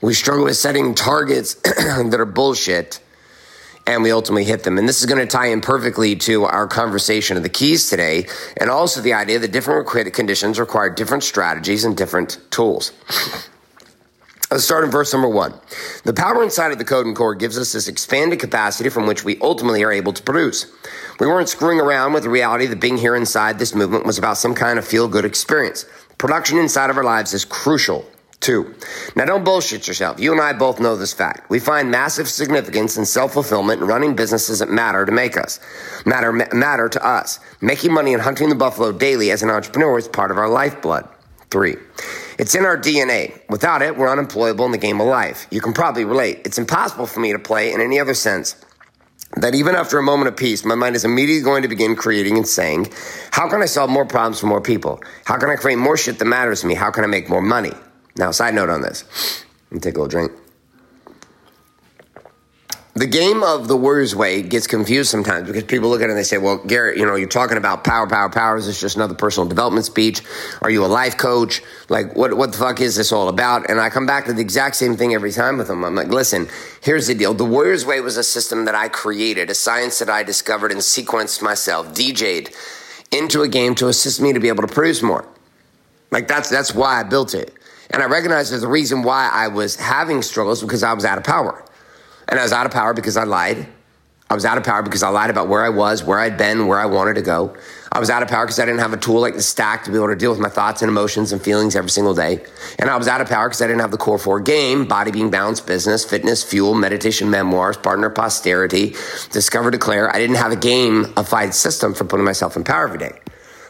We 0.01 0.15
struggle 0.15 0.45
with 0.45 0.57
setting 0.57 0.95
targets 0.95 1.55
that 1.65 2.17
are 2.19 2.25
bullshit 2.25 3.01
and 3.87 4.03
we 4.03 4.13
ultimately 4.13 4.45
hit 4.45 4.63
them. 4.63 4.79
And 4.79 4.89
this 4.89 5.01
is 5.01 5.07
going 5.07 5.21
to 5.21 5.27
tie 5.27 5.47
in 5.47 5.61
perfectly 5.61 6.15
to 6.17 6.45
our 6.45 6.67
conversation 6.67 7.37
of 7.37 7.43
the 7.43 7.49
keys 7.49 7.91
today 7.91 8.27
and 8.57 8.71
also 8.71 9.01
the 9.01 9.15
idea 9.15 9.39
that 9.39 9.53
different 9.53 9.89
conditions 10.15 10.59
require 10.59 10.91
different 10.91 11.25
strategies 11.25 11.85
and 11.85 11.97
different 11.97 12.39
tools. 12.51 12.93
Let's 14.51 14.65
start 14.65 14.85
in 14.85 14.91
verse 14.91 15.13
number 15.13 15.29
one. 15.29 15.55
The 16.05 16.13
power 16.13 16.43
inside 16.43 16.73
of 16.73 16.79
the 16.79 16.85
code 16.85 17.07
and 17.07 17.15
core 17.15 17.37
gives 17.37 17.57
us 17.57 17.73
this 17.73 17.87
expanded 17.87 18.41
capacity 18.41 18.91
from 18.91 19.07
which 19.07 19.25
we 19.25 19.39
ultimately 19.41 19.85
are 19.85 19.93
able 19.93 20.13
to 20.13 20.23
produce. 20.23 20.67
We 21.21 21.29
weren't 21.29 21.49
screwing 21.49 21.81
around 21.81 22.15
with 22.15 22.25
the 22.25 22.31
reality 22.31 22.67
that 22.67 22.81
being 22.81 22.97
here 22.97 23.15
inside 23.15 23.59
this 23.59 23.75
movement 23.75 24.07
was 24.07 24.19
about 24.19 24.39
some 24.39 24.55
kind 24.55 24.79
of 24.79 24.85
feel 24.85 25.07
good 25.07 25.25
experience. 25.25 25.85
Production 26.21 26.59
inside 26.59 26.91
of 26.91 26.99
our 26.99 27.03
lives 27.03 27.33
is 27.33 27.47
crucial 27.47 28.05
too. 28.41 28.75
Now 29.17 29.25
don't 29.25 29.43
bullshit 29.43 29.89
yourself. 29.89 30.21
You 30.21 30.33
and 30.33 30.41
I 30.43 30.53
both 30.53 30.79
know 30.79 30.95
this 30.95 31.15
fact. 31.15 31.49
We 31.49 31.59
find 31.59 31.91
massive 31.91 32.29
significance 32.29 32.99
in 32.99 33.07
self-fulfillment 33.07 33.81
and 33.81 33.89
running 33.89 34.15
businesses 34.15 34.59
that 34.59 34.69
matter 34.69 35.07
to 35.07 35.13
make 35.13 35.39
us, 35.39 35.61
matter, 36.05 36.31
matter 36.31 36.91
to 36.91 37.07
us. 37.07 37.41
Making 37.63 37.95
money 37.95 38.13
and 38.13 38.21
hunting 38.21 38.51
the 38.51 38.55
buffalo 38.55 38.93
daily 38.93 39.31
as 39.31 39.43
an 39.43 39.49
entrepreneur 39.49 39.97
is 39.97 40.09
part 40.09 40.31
of 40.31 40.37
our 40.37 40.51
lifeblood. 40.51 41.09
Three. 41.51 41.77
It's 42.39 42.55
in 42.55 42.67
our 42.67 42.77
DNA. 42.77 43.41
Without 43.49 43.81
it, 43.81 43.97
we're 43.97 44.13
unemployable 44.13 44.67
in 44.67 44.73
the 44.73 44.79
game 44.79 45.01
of 45.01 45.07
life. 45.07 45.47
You 45.51 45.63
can 45.63 45.73
probably 45.73 46.05
relate. 46.05 46.43
It's 46.45 46.59
impossible 46.59 47.07
for 47.07 47.21
me 47.21 47.33
to 47.33 47.39
play 47.39 47.73
in 47.73 47.81
any 47.81 47.99
other 47.99 48.13
sense 48.13 48.57
that 49.37 49.55
even 49.55 49.75
after 49.75 49.99
a 49.99 50.03
moment 50.03 50.29
of 50.29 50.37
peace, 50.37 50.65
my 50.65 50.75
mind 50.75 50.97
is 50.97 51.05
immediately 51.05 51.43
going 51.43 51.63
to 51.63 51.69
begin 51.69 51.95
creating 51.95 52.37
and 52.37 52.47
saying, 52.47 52.93
How 53.31 53.49
can 53.49 53.63
I 53.63 53.67
solve 53.67 53.91
more 53.91 54.05
problems 54.05 54.41
for 54.41 54.47
more 54.47 54.61
people? 54.61 55.01
How 55.25 55.39
can 55.39 55.51
I 55.51 55.57
create 55.57 55.77
more 55.77 55.97
shit 55.97 56.19
that 56.19 56.25
matters 56.25 56.63
to 56.63 56.67
me? 56.67 56.75
How 56.75 56.91
can 56.91 57.05
I 57.05 57.07
make 57.07 57.29
more 57.29 57.43
money? 57.43 57.73
Now, 58.17 58.33
side 58.33 58.55
note 58.55 58.71
on 58.71 58.83
this. 58.83 59.05
Let 59.71 59.75
me 59.75 59.81
take 59.81 59.95
a 59.95 60.01
little 60.01 60.09
drink. 60.09 60.33
The 62.95 63.07
game 63.07 63.45
of 63.45 63.69
the 63.69 63.77
Warriors 63.77 64.17
way 64.17 64.43
gets 64.43 64.67
confused 64.67 65.11
sometimes 65.11 65.47
because 65.47 65.63
people 65.63 65.91
look 65.91 66.01
at 66.01 66.07
it 66.07 66.11
and 66.11 66.19
they 66.19 66.25
say, 66.25 66.39
well, 66.39 66.59
Garrett, 66.59 66.99
you 66.99 67.07
know, 67.07 67.15
you're 67.15 67.29
talking 67.29 67.57
about 67.57 67.85
power, 67.85 68.09
power, 68.09 68.29
power. 68.29 68.57
Is 68.57 68.67
this 68.67 68.81
just 68.81 68.97
another 68.97 69.15
personal 69.15 69.49
development 69.49 69.87
speech? 69.87 70.23
Are 70.61 70.71
you 70.71 70.85
a 70.85 70.89
life 70.89 71.17
coach? 71.17 71.63
Like, 71.89 72.17
what, 72.17 72.37
what 72.37 72.51
the 72.51 72.59
fuck 72.59 72.81
is 72.81 72.97
this 72.97 73.13
all 73.13 73.29
about? 73.29 73.71
And 73.71 73.81
I 73.81 73.91
come 73.91 74.07
back 74.07 74.25
to 74.25 74.33
the 74.33 74.41
exact 74.41 74.75
same 74.75 74.97
thing 74.97 75.15
every 75.15 75.31
time 75.31 75.57
with 75.57 75.69
them. 75.69 75.85
I'm 75.85 75.95
like, 75.95 76.09
listen, 76.09 76.49
here's 76.83 77.07
the 77.07 77.15
deal. 77.15 77.33
The 77.33 77.45
Warriors 77.45 77.87
way 77.87 78.01
was 78.01 78.17
a 78.17 78.25
system 78.25 78.65
that 78.65 78.75
I 78.75 78.89
created, 78.89 79.51
a 79.51 79.55
science 79.55 80.01
that 80.01 80.11
I 80.11 80.25
discovered 80.25 80.73
and 80.73 80.81
sequenced 80.81 81.43
myself, 81.43 81.95
DJ'd 81.95 82.53
into 83.13 83.43
a 83.43 83.49
game 83.49 83.77
to 83.77 83.89
assist 83.89 84.21
me 84.21 84.33
to 84.33 84.41
be 84.41 84.49
able 84.49 84.67
to 84.67 84.73
produce 84.73 85.01
more. 85.01 85.27
Like, 86.11 86.27
that's, 86.27 86.49
that's 86.49 86.75
why 86.75 87.01
I 87.01 87.05
built 87.05 87.35
it. 87.35 87.55
And 87.91 88.03
I 88.03 88.07
recognize 88.07 88.51
there's 88.51 88.63
a 88.65 88.69
reason 88.69 89.03
why 89.03 89.31
I 89.33 89.49
was 89.49 89.77
having 89.77 90.23
struggles 90.23 90.61
because 90.61 90.83
I 90.83 90.93
was 90.93 91.05
out 91.05 91.19
of 91.19 91.25
power. 91.25 91.65
And 92.31 92.39
I 92.39 92.43
was 92.43 92.53
out 92.53 92.65
of 92.65 92.73
power 92.73 92.95
because 92.95 93.17
I 93.17 93.25
lied. 93.25 93.67
I 94.31 94.35
was 94.35 94.45
out 94.45 94.57
of 94.57 94.63
power 94.63 94.85
because 94.85 95.03
I 95.03 95.09
lied 95.09 95.31
about 95.31 95.49
where 95.49 95.65
I 95.65 95.71
was, 95.71 96.05
where 96.05 96.21
I'd 96.21 96.39
been, 96.39 96.69
where 96.69 96.79
I 96.79 96.87
wanted 96.87 97.15
to 97.15 97.23
go. 97.23 97.57
I 97.91 97.99
was 97.99 98.09
out 98.09 98.23
of 98.23 98.29
power 98.29 98.47
because 98.47 98.61
I 98.61 98.65
didn't 98.65 98.79
have 98.79 98.93
a 98.93 98.97
tool 98.97 99.21
like 99.21 99.35
the 99.35 99.43
stack 99.43 99.83
to 99.85 99.91
be 99.91 99.97
able 99.97 100.07
to 100.07 100.15
deal 100.15 100.31
with 100.31 100.39
my 100.39 100.49
thoughts 100.49 100.83
and 100.83 100.89
emotions 100.89 101.33
and 101.33 101.43
feelings 101.43 101.75
every 101.75 101.91
single 101.91 102.15
day. 102.15 102.41
And 102.79 102.89
I 102.89 102.97
was 102.97 103.09
out 103.09 103.21
of 103.21 103.29
power 103.29 103.49
because 103.49 103.61
I 103.61 103.67
didn't 103.67 103.81
have 103.81 103.91
the 103.91 103.97
core 103.97 104.19
four 104.19 104.39
game, 104.39 104.87
body 104.87 105.11
being 105.11 105.31
balanced, 105.31 105.67
business, 105.67 106.05
fitness, 106.05 106.45
fuel, 106.45 106.75
meditation, 106.75 107.29
memoirs, 107.29 107.77
partner, 107.77 108.09
posterity, 108.09 108.95
discover, 109.33 109.73
declare. 109.73 110.15
I 110.15 110.21
didn't 110.21 110.37
have 110.37 110.53
a 110.53 110.57
gamified 110.57 111.53
system 111.53 111.93
for 111.93 112.05
putting 112.05 112.25
myself 112.25 112.55
in 112.55 112.63
power 112.63 112.85
every 112.85 112.99
day. 112.99 113.19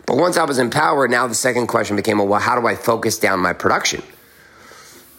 But 0.04 0.18
once 0.18 0.36
I 0.36 0.44
was 0.44 0.58
in 0.58 0.68
power, 0.68 1.08
now 1.08 1.26
the 1.26 1.34
second 1.34 1.68
question 1.68 1.96
became, 1.96 2.18
well, 2.18 2.38
how 2.38 2.60
do 2.60 2.66
I 2.66 2.74
focus 2.74 3.18
down 3.18 3.40
my 3.40 3.54
production? 3.54 4.02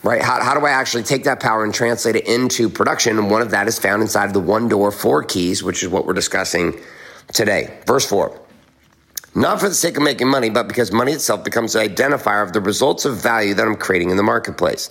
Right? 0.04 0.22
How, 0.22 0.44
how 0.44 0.60
do 0.60 0.66
I 0.66 0.72
actually 0.72 1.04
take 1.04 1.24
that 1.26 1.40
power 1.40 1.64
and 1.64 1.74
translate 1.74 2.16
it 2.16 2.28
into 2.28 2.70
production? 2.70 3.18
And 3.18 3.30
one 3.30 3.42
of 3.42 3.52
that 3.52 3.68
is 3.68 3.78
found 3.80 4.02
inside 4.02 4.26
of 4.26 4.34
the 4.34 4.40
one 4.40 4.68
door, 4.68 4.92
four 4.92 5.24
keys, 5.24 5.64
which 5.64 5.84
is 5.84 5.90
what 5.90 6.06
we're 6.06 6.14
discussing 6.14 6.80
today. 7.34 7.80
Verse 7.86 8.06
four. 8.06 8.38
Not 9.34 9.62
for 9.62 9.70
the 9.70 9.76
sake 9.76 9.96
of 9.96 10.04
making 10.04 10.28
money, 10.28 10.50
but 10.50 10.68
because 10.68 10.92
money 10.92 11.14
itself 11.14 11.46
becomes 11.46 11.74
an 11.76 11.88
identifier 11.88 12.44
of 12.44 12.52
the 12.52 12.60
results 12.60 13.06
of 13.06 13.16
value 13.16 13.54
that 13.54 13.66
I'm 13.66 13.78
creating 13.78 14.10
in 14.10 14.18
the 14.18 14.24
marketplace. 14.24 14.90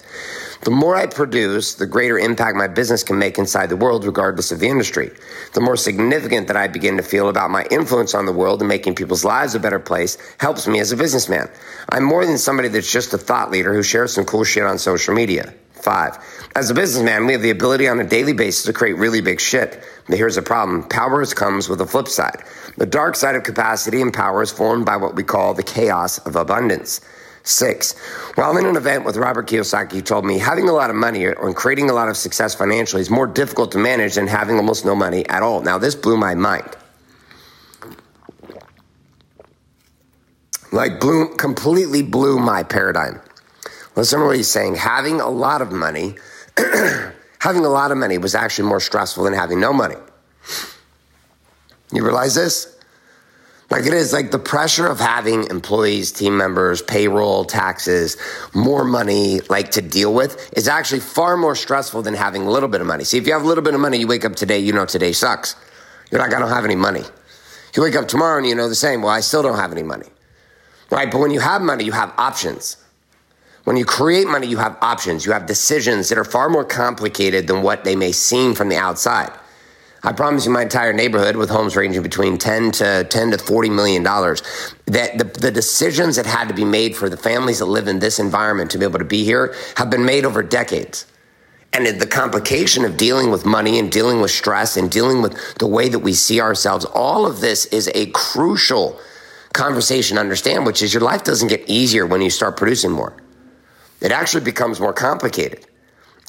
The 0.63 0.71
more 0.71 0.95
I 0.95 1.07
produce, 1.07 1.75
the 1.75 1.87
greater 1.87 2.19
impact 2.19 2.55
my 2.55 2.69
business 2.69 3.03
can 3.03 3.19
make 3.19 3.39
inside 3.39 3.71
the 3.71 3.79
world, 3.79 4.05
regardless 4.05 4.53
of 4.53 4.59
the 4.59 4.69
industry. 4.69 5.11
The 5.55 5.61
more 5.63 5.77
significant 5.77 6.49
that 6.49 6.57
I 6.57 6.69
begin 6.69 6.99
to 6.99 7.03
feel 7.03 7.31
about 7.31 7.51
my 7.51 7.65
influence 7.71 8.15
on 8.15 8.27
the 8.27 8.33
world 8.33 8.61
and 8.61 8.69
making 8.69 8.95
people's 8.95 9.25
lives 9.25 9.55
a 9.55 9.61
better 9.61 9.79
place 9.79 10.19
helps 10.39 10.67
me 10.67 10.79
as 10.79 10.93
a 10.93 10.99
businessman. 10.99 11.49
I'm 11.89 12.05
more 12.05 12.27
than 12.27 12.37
somebody 12.37 12.69
that's 12.69 12.93
just 12.93 13.15
a 13.15 13.19
thought 13.19 13.51
leader 13.51 13.73
who 13.73 13.83
shares 13.83 14.13
some 14.13 14.27
cool 14.27 14.45
shit 14.45 14.65
on 14.65 14.79
social 14.79 15.15
media. 15.15 15.55
Five. 15.73 16.19
As 16.55 16.69
a 16.69 16.75
businessman, 16.75 17.25
we 17.25 17.33
have 17.33 17.41
the 17.41 17.49
ability 17.49 17.89
on 17.89 17.99
a 17.99 18.07
daily 18.07 18.35
basis 18.35 18.65
to 18.65 18.75
create 18.75 18.99
really 18.99 19.23
big 19.23 19.41
shit. 19.41 19.83
But 20.09 20.19
here's 20.19 20.35
the 20.35 20.43
problem. 20.43 20.83
Power 20.91 21.25
comes 21.25 21.71
with 21.71 21.81
a 21.81 21.87
flip 21.87 22.07
side. 22.07 22.45
The 22.77 22.85
dark 22.85 23.17
side 23.17 23.35
of 23.35 23.45
capacity 23.45 24.03
and 24.03 24.13
power 24.13 24.43
is 24.43 24.51
formed 24.51 24.85
by 24.85 24.99
what 24.99 25.15
we 25.15 25.23
call 25.23 25.55
the 25.55 25.63
chaos 25.63 26.19
of 26.19 26.37
abundance. 26.37 27.01
Six, 27.43 27.99
while 28.35 28.57
in 28.59 28.67
an 28.67 28.77
event 28.77 29.05
with 29.05 29.17
Robert 29.17 29.49
Kiyosaki, 29.49 29.93
he 29.93 30.03
told 30.03 30.27
me 30.27 30.39
having 30.39 30.69
a 30.69 30.73
lot 30.73 30.91
of 30.91 30.97
money 30.97 31.27
or 31.27 31.53
creating 31.55 31.89
a 31.89 31.93
lot 31.95 32.09
of 32.09 32.17
success 32.17 32.55
financially 32.55 33.01
is 33.01 33.11
more 33.11 33.27
difficult 33.27 33.73
to 33.73 33.79
manage 33.79 34.17
than 34.17 34.27
having 34.27 34.57
almost 34.57 34.85
no 34.85 34.95
money 34.95 35.27
at 35.29 35.43
all. 35.43 35.63
Now, 35.63 35.79
this 35.79 35.95
blew 35.95 36.17
my 36.17 36.35
mind. 36.35 36.77
Like, 40.71 41.01
blew, 41.01 41.35
completely 41.35 42.03
blew 42.03 42.39
my 42.39 42.63
paradigm. 42.63 43.21
Listen 43.97 44.21
to 44.21 44.27
what 44.27 44.37
he's 44.37 44.49
saying. 44.49 44.77
Having 44.77 45.21
a 45.21 45.29
lot 45.29 45.63
of 45.63 45.73
money, 45.73 46.17
having 47.41 47.65
a 47.65 47.69
lot 47.69 47.91
of 47.91 47.99
money 47.99 48.19
was 48.19 48.35
actually 48.35 48.69
more 48.69 48.81
stressful 48.81 49.25
than 49.25 49.33
having 49.33 49.59
no 49.59 49.73
money. 49.73 49.97
You 51.93 52.05
realize 52.05 52.35
this? 52.35 52.70
Like 53.71 53.87
it 53.87 53.95
is 53.95 54.13
like 54.13 54.33
the 54.33 54.39
pressure 54.39 54.87
of 54.87 54.99
having 54.99 55.47
employees, 55.47 56.11
team 56.11 56.37
members, 56.37 56.83
payroll, 56.83 57.45
taxes, 57.45 58.17
more 58.53 58.85
money 58.85 59.41
like 59.49 59.71
to 59.73 59.81
deal 59.81 60.13
with 60.13 60.53
is 60.57 60.67
actually 60.67 61.01
far 61.01 61.37
more 61.37 61.55
stressful 61.55 62.03
than 62.03 62.15
having 62.15 62.43
a 62.43 62.51
little 62.51 62.69
bit 62.69 62.81
of 62.81 62.89
money. 62.89 63.05
See, 63.05 63.17
if 63.17 63.29
you 63.29 63.33
have 63.33 63.43
a 63.43 63.47
little 63.47 63.63
bit 63.63 63.75
of 63.75 63.81
money, 63.81 63.99
you 63.99 64.09
wake 64.09 64.25
up 64.25 64.35
today, 64.35 64.59
you 64.59 64.73
know 64.73 64.87
today 64.87 65.13
sucks. 65.13 65.55
You're 66.11 66.21
like, 66.21 66.35
I 66.35 66.41
don't 66.41 66.49
have 66.49 66.65
any 66.65 66.75
money. 66.75 67.05
You 67.77 67.83
wake 67.83 67.95
up 67.95 68.09
tomorrow 68.09 68.39
and 68.39 68.47
you 68.47 68.57
know 68.57 68.69
the 68.69 68.75
same. 68.75 69.03
Well, 69.03 69.13
I 69.13 69.21
still 69.21 69.43
don't 69.43 69.59
have 69.59 69.71
any 69.71 69.85
money. 69.85 70.09
Right? 70.91 71.09
But 71.09 71.19
when 71.19 71.31
you 71.31 71.39
have 71.39 71.63
money, 71.63 71.85
you 71.85 71.93
have 71.93 72.13
options. 72.19 72.77
When 73.63 73.77
you 73.77 73.85
create 73.85 74.27
money, 74.27 74.49
you 74.49 74.57
have 74.57 74.77
options. 74.83 75.25
You 75.25 75.31
have 75.31 75.47
decisions 75.47 76.09
that 76.09 76.19
are 76.19 76.25
far 76.25 76.49
more 76.49 76.65
complicated 76.65 77.47
than 77.47 77.63
what 77.63 77.85
they 77.85 77.95
may 77.95 78.11
seem 78.11 78.55
from 78.57 78.69
the 78.69 78.77
outside. 78.77 79.31
I 80.03 80.13
promise 80.13 80.47
you, 80.47 80.51
my 80.51 80.63
entire 80.63 80.95
neighborhood 80.95 81.37
with 81.37 81.51
homes 81.51 81.77
ranging 81.77 82.03
between 82.03 82.39
10 82.39 82.73
to 82.73 83.05
10 83.05 83.31
to 83.33 83.39
40 83.39 83.69
million 83.69 84.03
dollars, 84.03 84.43
that 84.87 85.19
the, 85.19 85.25
the 85.25 85.51
decisions 85.51 86.17
that 86.17 86.25
had 86.25 86.49
to 86.49 86.55
be 86.55 86.65
made 86.65 86.97
for 86.97 87.11
the 87.11 87.19
families 87.19 87.59
that 87.59 87.67
live 87.67 87.87
in 87.87 87.99
this 87.99 88.19
environment 88.19 88.71
to 88.71 88.79
be 88.79 88.85
able 88.85 88.99
to 88.99 89.05
be 89.05 89.25
here 89.25 89.55
have 89.77 89.91
been 89.91 90.05
made 90.05 90.25
over 90.25 90.43
decades. 90.43 91.07
And 91.73 91.87
the 92.01 92.07
complication 92.07 92.85
of 92.85 92.97
dealing 92.97 93.31
with 93.31 93.45
money 93.45 93.79
and 93.79 93.93
dealing 93.93 94.21
with 94.21 94.31
stress 94.31 94.77
and 94.77 94.91
dealing 94.91 95.23
with 95.23 95.55
the 95.59 95.67
way 95.67 95.89
that 95.89 96.01
we 96.01 96.15
see 96.15 96.41
ourselves, 96.41 96.85
all 96.87 97.27
of 97.27 97.41
this 97.41 97.67
is 97.67 97.89
a 97.95 98.07
crucial 98.07 98.99
conversation 99.53 100.17
to 100.17 100.21
understand, 100.21 100.67
which 100.67 100.83
is 100.83 100.93
your 100.95 101.03
life 101.03 101.25
doesn't 101.25 101.49
get 101.49 101.69
easier 101.69 102.07
when 102.07 102.23
you 102.23 102.31
start 102.31 102.57
producing 102.57 102.91
more. 102.91 103.15
It 104.01 104.13
actually 104.13 104.45
becomes 104.45 104.81
more 104.81 104.93
complicated. 104.93 105.67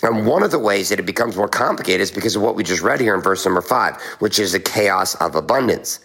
And 0.03 0.25
one 0.25 0.43
of 0.43 0.51
the 0.51 0.60
ways 0.60 0.89
that 0.89 1.00
it 1.00 1.05
becomes 1.05 1.36
more 1.36 1.48
complicated 1.48 2.01
is 2.01 2.12
because 2.12 2.36
of 2.36 2.41
what 2.41 2.55
we 2.55 2.63
just 2.63 2.81
read 2.81 3.00
here 3.00 3.15
in 3.15 3.22
verse 3.22 3.46
number 3.46 3.62
five, 3.62 4.01
which 4.20 4.39
is 4.39 4.53
the 4.53 4.60
chaos 4.60 5.15
of 5.15 5.36
abundance. 5.36 6.00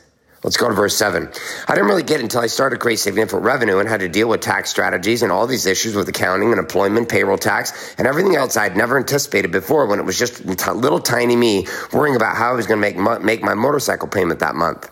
Let's 0.44 0.56
go 0.56 0.68
to 0.68 0.74
verse 0.74 0.96
seven. 0.96 1.28
I 1.66 1.74
didn't 1.74 1.88
really 1.88 2.02
get 2.02 2.20
until 2.20 2.40
I 2.40 2.46
started 2.46 2.76
to 2.76 2.80
create 2.80 2.98
significant 2.98 3.42
revenue 3.42 3.78
and 3.78 3.88
had 3.88 4.00
to 4.00 4.08
deal 4.08 4.28
with 4.28 4.42
tax 4.42 4.70
strategies 4.70 5.22
and 5.22 5.32
all 5.32 5.46
these 5.46 5.66
issues 5.66 5.96
with 5.96 6.08
accounting 6.08 6.52
and 6.52 6.60
employment, 6.60 7.08
payroll 7.08 7.38
tax, 7.38 7.94
and 7.98 8.06
everything 8.06 8.36
else 8.36 8.56
I'd 8.56 8.76
never 8.76 8.98
anticipated 8.98 9.50
before 9.50 9.86
when 9.86 9.98
it 9.98 10.04
was 10.04 10.18
just 10.18 10.44
little 10.44 11.00
tiny 11.00 11.34
me 11.34 11.66
worrying 11.92 12.16
about 12.16 12.36
how 12.36 12.52
I 12.52 12.54
was 12.54 12.66
going 12.66 12.80
to 12.80 13.00
make, 13.00 13.22
make 13.22 13.42
my 13.42 13.54
motorcycle 13.54 14.08
payment 14.08 14.40
that 14.40 14.54
month. 14.54 14.90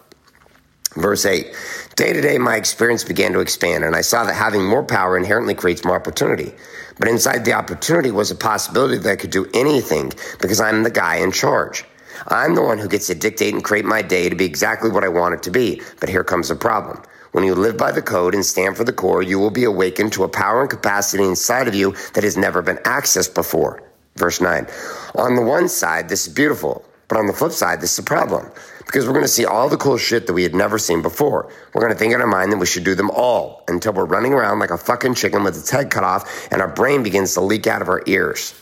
Verse 0.96 1.24
8 1.24 1.54
Day 1.96 2.12
to 2.12 2.20
day, 2.20 2.38
my 2.38 2.56
experience 2.56 3.04
began 3.04 3.32
to 3.32 3.40
expand, 3.40 3.84
and 3.84 3.94
I 3.94 4.00
saw 4.00 4.24
that 4.24 4.34
having 4.34 4.64
more 4.64 4.82
power 4.82 5.16
inherently 5.16 5.54
creates 5.54 5.84
more 5.84 5.94
opportunity. 5.94 6.52
But 6.98 7.08
inside 7.08 7.44
the 7.44 7.52
opportunity 7.52 8.10
was 8.10 8.30
a 8.30 8.36
possibility 8.36 8.98
that 8.98 9.10
I 9.10 9.16
could 9.16 9.30
do 9.30 9.48
anything 9.54 10.12
because 10.40 10.60
I'm 10.60 10.82
the 10.82 10.90
guy 10.90 11.16
in 11.16 11.32
charge. 11.32 11.84
I'm 12.28 12.54
the 12.54 12.62
one 12.62 12.78
who 12.78 12.88
gets 12.88 13.08
to 13.08 13.14
dictate 13.14 13.54
and 13.54 13.64
create 13.64 13.84
my 13.84 14.02
day 14.02 14.28
to 14.28 14.36
be 14.36 14.44
exactly 14.44 14.90
what 14.90 15.04
I 15.04 15.08
want 15.08 15.34
it 15.34 15.42
to 15.44 15.50
be. 15.50 15.82
But 16.00 16.08
here 16.08 16.24
comes 16.24 16.48
the 16.48 16.54
problem. 16.54 17.02
When 17.32 17.42
you 17.42 17.56
live 17.56 17.76
by 17.76 17.90
the 17.90 18.02
code 18.02 18.34
and 18.34 18.46
stand 18.46 18.76
for 18.76 18.84
the 18.84 18.92
core, 18.92 19.20
you 19.20 19.40
will 19.40 19.50
be 19.50 19.64
awakened 19.64 20.12
to 20.12 20.22
a 20.22 20.28
power 20.28 20.60
and 20.60 20.70
capacity 20.70 21.24
inside 21.24 21.66
of 21.66 21.74
you 21.74 21.96
that 22.14 22.22
has 22.22 22.36
never 22.36 22.62
been 22.62 22.76
accessed 22.78 23.34
before. 23.34 23.82
Verse 24.14 24.40
9. 24.40 24.68
On 25.16 25.34
the 25.34 25.42
one 25.42 25.68
side, 25.68 26.08
this 26.08 26.28
is 26.28 26.32
beautiful, 26.32 26.84
but 27.14 27.20
on 27.20 27.26
the 27.28 27.32
flip 27.32 27.52
side, 27.52 27.80
this 27.80 27.92
is 27.92 28.00
a 28.00 28.02
problem 28.02 28.50
because 28.86 29.06
we're 29.06 29.12
going 29.12 29.24
to 29.24 29.28
see 29.28 29.44
all 29.44 29.68
the 29.68 29.76
cool 29.76 29.96
shit 29.96 30.26
that 30.26 30.32
we 30.32 30.42
had 30.42 30.52
never 30.52 30.78
seen 30.78 31.00
before. 31.00 31.48
We're 31.72 31.80
going 31.80 31.92
to 31.92 31.98
think 31.98 32.12
in 32.12 32.20
our 32.20 32.26
mind 32.26 32.50
that 32.50 32.56
we 32.56 32.66
should 32.66 32.82
do 32.82 32.96
them 32.96 33.08
all 33.10 33.62
until 33.68 33.92
we're 33.92 34.04
running 34.04 34.32
around 34.34 34.58
like 34.58 34.70
a 34.70 34.76
fucking 34.76 35.14
chicken 35.14 35.44
with 35.44 35.56
its 35.56 35.70
head 35.70 35.92
cut 35.92 36.02
off 36.02 36.48
and 36.50 36.60
our 36.60 36.66
brain 36.66 37.04
begins 37.04 37.34
to 37.34 37.40
leak 37.40 37.68
out 37.68 37.82
of 37.82 37.88
our 37.88 38.02
ears. 38.06 38.52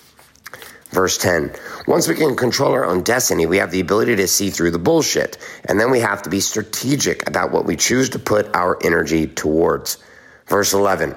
Verse 0.90 1.16
10 1.16 1.54
Once 1.86 2.06
we 2.06 2.14
can 2.14 2.36
control 2.36 2.72
our 2.72 2.84
own 2.84 3.02
destiny, 3.02 3.46
we 3.46 3.56
have 3.56 3.70
the 3.70 3.80
ability 3.80 4.16
to 4.16 4.28
see 4.28 4.50
through 4.50 4.72
the 4.72 4.78
bullshit. 4.78 5.38
And 5.64 5.80
then 5.80 5.90
we 5.90 6.00
have 6.00 6.20
to 6.24 6.28
be 6.28 6.40
strategic 6.40 7.26
about 7.26 7.52
what 7.52 7.64
we 7.64 7.76
choose 7.76 8.10
to 8.10 8.18
put 8.18 8.54
our 8.54 8.78
energy 8.84 9.28
towards. 9.28 9.96
Verse 10.46 10.74
11 10.74 11.16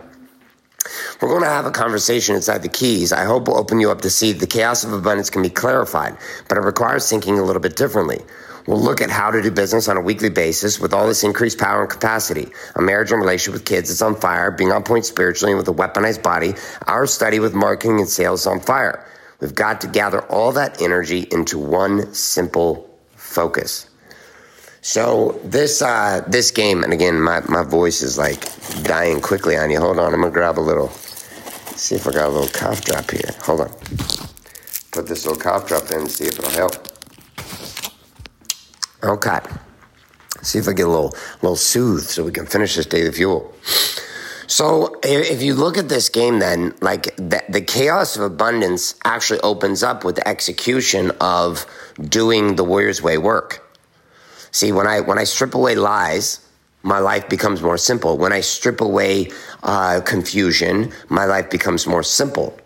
we're 1.21 1.29
going 1.29 1.43
to 1.43 1.49
have 1.49 1.65
a 1.65 1.71
conversation 1.71 2.35
inside 2.35 2.61
the 2.61 2.69
keys. 2.69 3.11
I 3.11 3.25
hope 3.25 3.47
will 3.47 3.57
open 3.57 3.79
you 3.79 3.91
up 3.91 4.01
to 4.01 4.09
see 4.09 4.31
the 4.31 4.47
chaos 4.47 4.83
of 4.83 4.93
abundance 4.93 5.29
can 5.29 5.41
be 5.41 5.49
clarified, 5.49 6.17
but 6.47 6.57
it 6.57 6.61
requires 6.61 7.09
thinking 7.09 7.39
a 7.39 7.43
little 7.43 7.61
bit 7.61 7.75
differently. 7.75 8.19
We'll 8.67 8.81
look 8.81 8.99
at 8.99 9.11
how 9.11 9.29
to 9.29 9.41
do 9.43 9.51
business 9.51 9.87
on 9.87 9.97
a 9.97 10.01
weekly 10.01 10.29
basis 10.29 10.79
with 10.79 10.93
all 10.93 11.07
this 11.07 11.23
increased 11.23 11.59
power 11.59 11.81
and 11.81 11.89
capacity. 11.89 12.47
A 12.75 12.81
marriage 12.81 13.11
and 13.11 13.21
relationship 13.21 13.53
with 13.53 13.65
kids 13.65 13.91
is 13.91 14.01
on 14.01 14.15
fire, 14.15 14.49
being 14.49 14.71
on 14.71 14.83
point 14.83 15.05
spiritually 15.05 15.51
and 15.51 15.59
with 15.59 15.67
a 15.67 15.73
weaponized 15.73 16.23
body. 16.23 16.55
Our 16.87 17.05
study 17.05 17.39
with 17.39 17.53
marketing 17.53 17.99
and 17.99 18.09
sales 18.09 18.47
on 18.47 18.59
fire. 18.59 19.05
We've 19.39 19.53
got 19.53 19.81
to 19.81 19.87
gather 19.87 20.21
all 20.31 20.51
that 20.53 20.81
energy 20.81 21.27
into 21.31 21.59
one 21.59 22.13
simple 22.13 22.89
focus. 23.15 23.87
So 24.85 25.41
this 25.43 25.81
uh, 25.81 26.23
this 26.27 26.51
game, 26.51 26.83
and 26.83 26.93
again, 26.93 27.19
my, 27.19 27.41
my 27.49 27.63
voice 27.63 28.03
is 28.03 28.19
like 28.19 28.45
dying 28.83 29.19
quickly 29.19 29.57
on 29.57 29.71
you. 29.71 29.79
Hold 29.79 29.97
on, 29.97 30.13
I'm 30.13 30.21
gonna 30.21 30.31
grab 30.31 30.59
a 30.59 30.61
little. 30.61 30.89
See 30.89 31.95
if 31.95 32.05
I 32.05 32.11
got 32.11 32.27
a 32.27 32.29
little 32.29 32.47
cough 32.49 32.85
drop 32.85 33.09
here. 33.09 33.31
Hold 33.41 33.61
on. 33.61 33.69
Put 34.91 35.07
this 35.07 35.25
little 35.25 35.41
cough 35.41 35.67
drop 35.67 35.89
in, 35.89 36.07
see 36.07 36.25
if 36.25 36.37
it'll 36.37 36.51
help. 36.51 36.75
Okay. 39.03 39.39
See 40.43 40.59
if 40.59 40.67
I 40.67 40.73
get 40.73 40.85
a 40.85 40.89
little, 40.89 41.15
little 41.41 41.55
soothed 41.55 42.05
so 42.05 42.23
we 42.23 42.31
can 42.31 42.45
finish 42.45 42.75
this 42.75 42.85
daily 42.85 43.11
fuel. 43.11 43.55
So 44.45 44.99
if 45.01 45.41
you 45.41 45.55
look 45.55 45.79
at 45.79 45.89
this 45.89 46.09
game, 46.09 46.37
then 46.37 46.75
like 46.81 47.15
the, 47.15 47.43
the, 47.49 47.61
chaos 47.61 48.17
of 48.17 48.21
abundance 48.21 48.93
actually 49.03 49.39
opens 49.39 49.81
up 49.81 50.05
with 50.05 50.15
the 50.17 50.27
execution 50.27 51.11
of 51.19 51.65
doing 51.99 52.55
the 52.55 52.63
Warriors 52.63 53.01
way 53.01 53.17
work. 53.17 53.64
See, 54.55 54.71
when 54.71 54.87
I 54.87 55.01
when 55.01 55.17
I 55.17 55.25
strip 55.25 55.53
away 55.53 55.75
lies, 55.75 56.39
my 56.81 56.99
life 56.99 57.27
becomes 57.27 57.61
more 57.61 57.77
simple. 57.77 58.17
When 58.17 58.31
I 58.31 58.39
strip 58.39 58.79
away 58.79 59.31
uh, 59.63 59.99
confusion, 60.05 60.93
my 61.09 61.25
life 61.25 61.49
becomes 61.49 61.85
more 61.85 62.03
simple. 62.03 62.57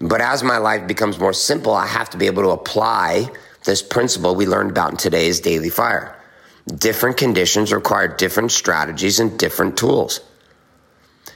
But 0.00 0.20
as 0.20 0.44
my 0.44 0.58
life 0.58 0.86
becomes 0.86 1.18
more 1.18 1.32
simple, 1.32 1.72
I 1.74 1.88
have 1.88 2.08
to 2.10 2.18
be 2.18 2.26
able 2.26 2.44
to 2.44 2.50
apply 2.50 3.28
this 3.64 3.82
principle 3.82 4.36
we 4.36 4.46
learned 4.46 4.70
about 4.70 4.92
in 4.92 4.96
today's 4.96 5.40
daily 5.40 5.70
fire. 5.70 6.14
Different 6.72 7.16
conditions 7.16 7.72
require 7.72 8.06
different 8.06 8.52
strategies 8.52 9.18
and 9.18 9.36
different 9.36 9.76
tools. 9.76 10.20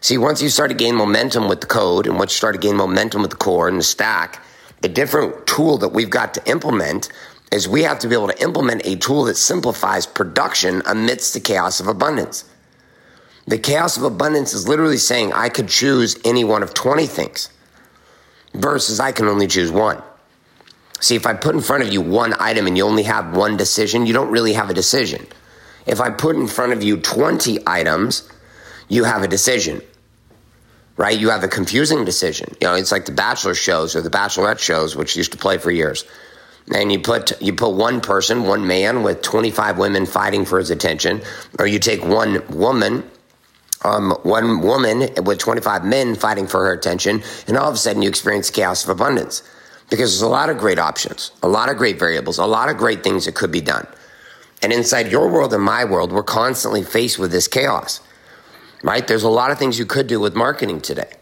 See, 0.01 0.17
once 0.17 0.41
you 0.41 0.49
start 0.49 0.71
to 0.71 0.77
gain 0.77 0.95
momentum 0.95 1.49
with 1.49 1.61
the 1.61 1.67
code 1.67 2.07
and 2.07 2.17
once 2.17 2.31
you 2.31 2.37
start 2.37 2.55
to 2.55 2.61
gain 2.61 2.77
momentum 2.77 3.21
with 3.21 3.33
the 3.33 3.37
core 3.37 3.67
and 3.67 3.81
the 3.81 3.83
stack, 3.83 4.41
the 4.81 4.89
different 4.89 5.49
tool 5.49 5.79
that 5.79 5.89
we've 5.89 6.11
got 6.11 6.35
to 6.35 6.49
implement 6.49 7.09
is 7.53 7.69
we 7.69 7.83
have 7.83 7.99
to 8.01 8.09
be 8.09 8.15
able 8.15 8.29
to 8.29 8.43
implement 8.43 8.85
a 8.85 8.97
tool 8.97 9.25
that 9.25 9.37
simplifies 9.37 10.07
production 10.07 10.83
amidst 10.87 11.35
the 11.35 11.41
chaos 11.41 11.81
of 11.81 11.87
abundance. 11.87 12.45
The 13.47 13.59
chaos 13.59 13.97
of 13.97 14.03
abundance 14.03 14.53
is 14.53 14.69
literally 14.69 14.97
saying 14.97 15.33
I 15.33 15.49
could 15.49 15.69
choose 15.69 16.19
any 16.25 16.43
one 16.43 16.63
of 16.63 16.75
20 16.75 17.07
things 17.07 17.49
versus 18.55 18.99
I 18.99 19.13
can 19.13 19.27
only 19.27 19.47
choose 19.47 19.71
one. 19.71 20.03
See, 21.01 21.15
if 21.15 21.27
I 21.27 21.35
put 21.35 21.55
in 21.55 21.61
front 21.61 21.83
of 21.83 21.93
you 21.93 22.01
one 22.01 22.35
item 22.41 22.67
and 22.67 22.77
you 22.77 22.85
only 22.85 23.05
have 23.05 23.37
one 23.37 23.57
decision, 23.57 24.07
you 24.07 24.13
don't 24.13 24.31
really 24.31 24.55
have 24.55 24.71
a 24.71 24.75
decision. 24.75 25.27
If 25.87 26.01
I 26.01 26.11
put 26.11 26.37
in 26.37 26.49
front 26.49 26.73
of 26.73 26.83
you 26.83 26.97
20 26.97 27.59
items, 27.67 28.29
you 28.89 29.05
have 29.05 29.23
a 29.23 29.29
decision, 29.29 29.83
right? 30.97 31.19
You 31.19 31.31
have 31.31 31.45
a 31.45 31.49
confusing 31.49 32.05
decision. 32.05 32.55
You 32.61 32.69
know, 32.69 32.75
it's 32.75 32.91
like 32.91 33.05
the 33.05 33.13
Bachelor 33.13 33.55
shows 33.55 33.95
or 33.95 34.01
the 34.01 34.11
Bachelorette 34.11 34.59
shows, 34.59 34.97
which 34.97 35.17
used 35.17 35.33
to 35.33 35.39
play 35.39 35.59
for 35.59 35.71
years. 35.71 36.05
And 36.75 36.91
you 36.91 36.99
put 36.99 37.41
you 37.41 37.53
put 37.55 37.71
one 37.71 38.01
person, 38.01 38.43
one 38.43 38.67
man, 38.67 39.03
with 39.03 39.23
25 39.23 39.79
women 39.79 40.05
fighting 40.05 40.45
for 40.45 40.59
his 40.59 40.71
attention, 40.71 41.23
or 41.59 41.67
you 41.67 41.79
take 41.79 42.05
one 42.05 42.45
woman 42.49 43.09
um, 43.85 44.11
one 44.23 44.63
woman 44.63 45.09
with 45.25 45.39
25 45.39 45.85
men 45.85 46.17
fighting 46.17 46.47
for 46.47 46.65
her 46.65 46.73
attention, 46.73 47.23
and 47.47 47.57
all 47.57 47.69
of 47.69 47.75
a 47.75 47.79
sudden 47.79 48.03
you 48.03 48.09
experience 48.09 48.51
chaos 48.51 48.83
of 48.85 48.91
abundance 48.91 49.43
because 49.91 50.11
there's 50.11 50.23
a 50.23 50.29
lot 50.29 50.51
of 50.51 50.59
great 50.59 50.79
options, 50.79 51.31
a 51.43 51.49
lot 51.49 51.69
of 51.69 51.77
great 51.77 51.99
variables, 51.99 52.39
a 52.39 52.47
lot 52.47 52.69
of 52.69 52.77
great 52.77 53.05
things 53.05 53.27
that 53.27 53.35
could 53.35 53.53
be 53.53 53.61
done. 53.61 53.87
And 54.63 54.73
inside 54.73 55.13
your 55.13 55.29
world 55.29 55.55
and 55.55 55.63
my 55.63 55.85
world, 55.85 56.11
we're 56.11 56.25
constantly 56.25 56.83
faced 56.83 57.19
with 57.19 57.31
this 57.31 57.47
chaos, 57.47 58.01
right? 58.83 59.07
There's 59.07 59.23
a 59.23 59.29
lot 59.29 59.51
of 59.51 59.59
things 59.59 59.79
you 59.79 59.87
could 59.87 60.09
do 60.09 60.19
with 60.19 60.35
marketing 60.35 60.81
today. 60.81 61.13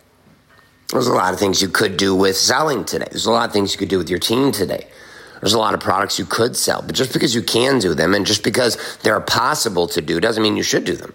There's 0.91 1.09
a 1.09 1.13
lot 1.15 1.35
of 1.35 1.41
things 1.41 1.61
you 1.61 1.69
could 1.69 1.97
do 1.97 2.15
with 2.15 2.37
selling 2.37 2.85
today. 2.85 3.09
There's 3.11 3.27
a 3.27 3.33
lot 3.33 3.47
of 3.47 3.53
things 3.53 3.73
you 3.73 3.79
could 3.79 3.89
do 3.89 3.99
with 3.99 4.09
your 4.09 4.19
team 4.19 4.53
today. 4.53 4.87
There's 5.45 5.53
a 5.53 5.59
lot 5.59 5.75
of 5.75 5.81
products 5.81 6.19
you 6.19 6.25
could 6.25 6.57
sell, 6.57 6.81
but 6.81 6.95
just 6.95 7.13
because 7.13 7.35
you 7.35 7.43
can 7.43 7.79
do 7.79 7.93
them 7.93 8.15
and 8.15 8.25
just 8.25 8.43
because 8.43 8.79
they're 9.03 9.21
possible 9.21 9.87
to 9.89 10.01
do 10.01 10.19
doesn't 10.19 10.43
mean 10.43 10.57
you 10.57 10.63
should 10.63 10.85
do 10.85 10.97
them. 10.97 11.13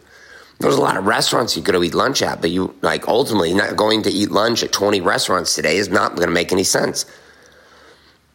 There's 0.60 0.76
a 0.76 0.82
lot 0.82 0.98
of 0.98 1.06
restaurants 1.06 1.58
you 1.58 1.64
could 1.64 1.74
go 1.74 1.82
eat 1.82 1.96
lunch 1.96 2.22
at, 2.22 2.42
but 2.42 2.52
you 2.52 2.76
like 2.82 3.08
ultimately 3.08 3.54
not 3.54 3.76
going 3.76 4.04
to 4.04 4.12
eat 4.12 4.30
lunch 4.30 4.62
at 4.62 4.72
20 4.72 5.02
restaurants 5.02 5.56
today 5.56 5.78
is 5.78 5.90
not 5.90 6.16
going 6.16 6.28
to 6.28 6.34
make 6.34 6.52
any 6.52 6.64
sense 6.64 7.06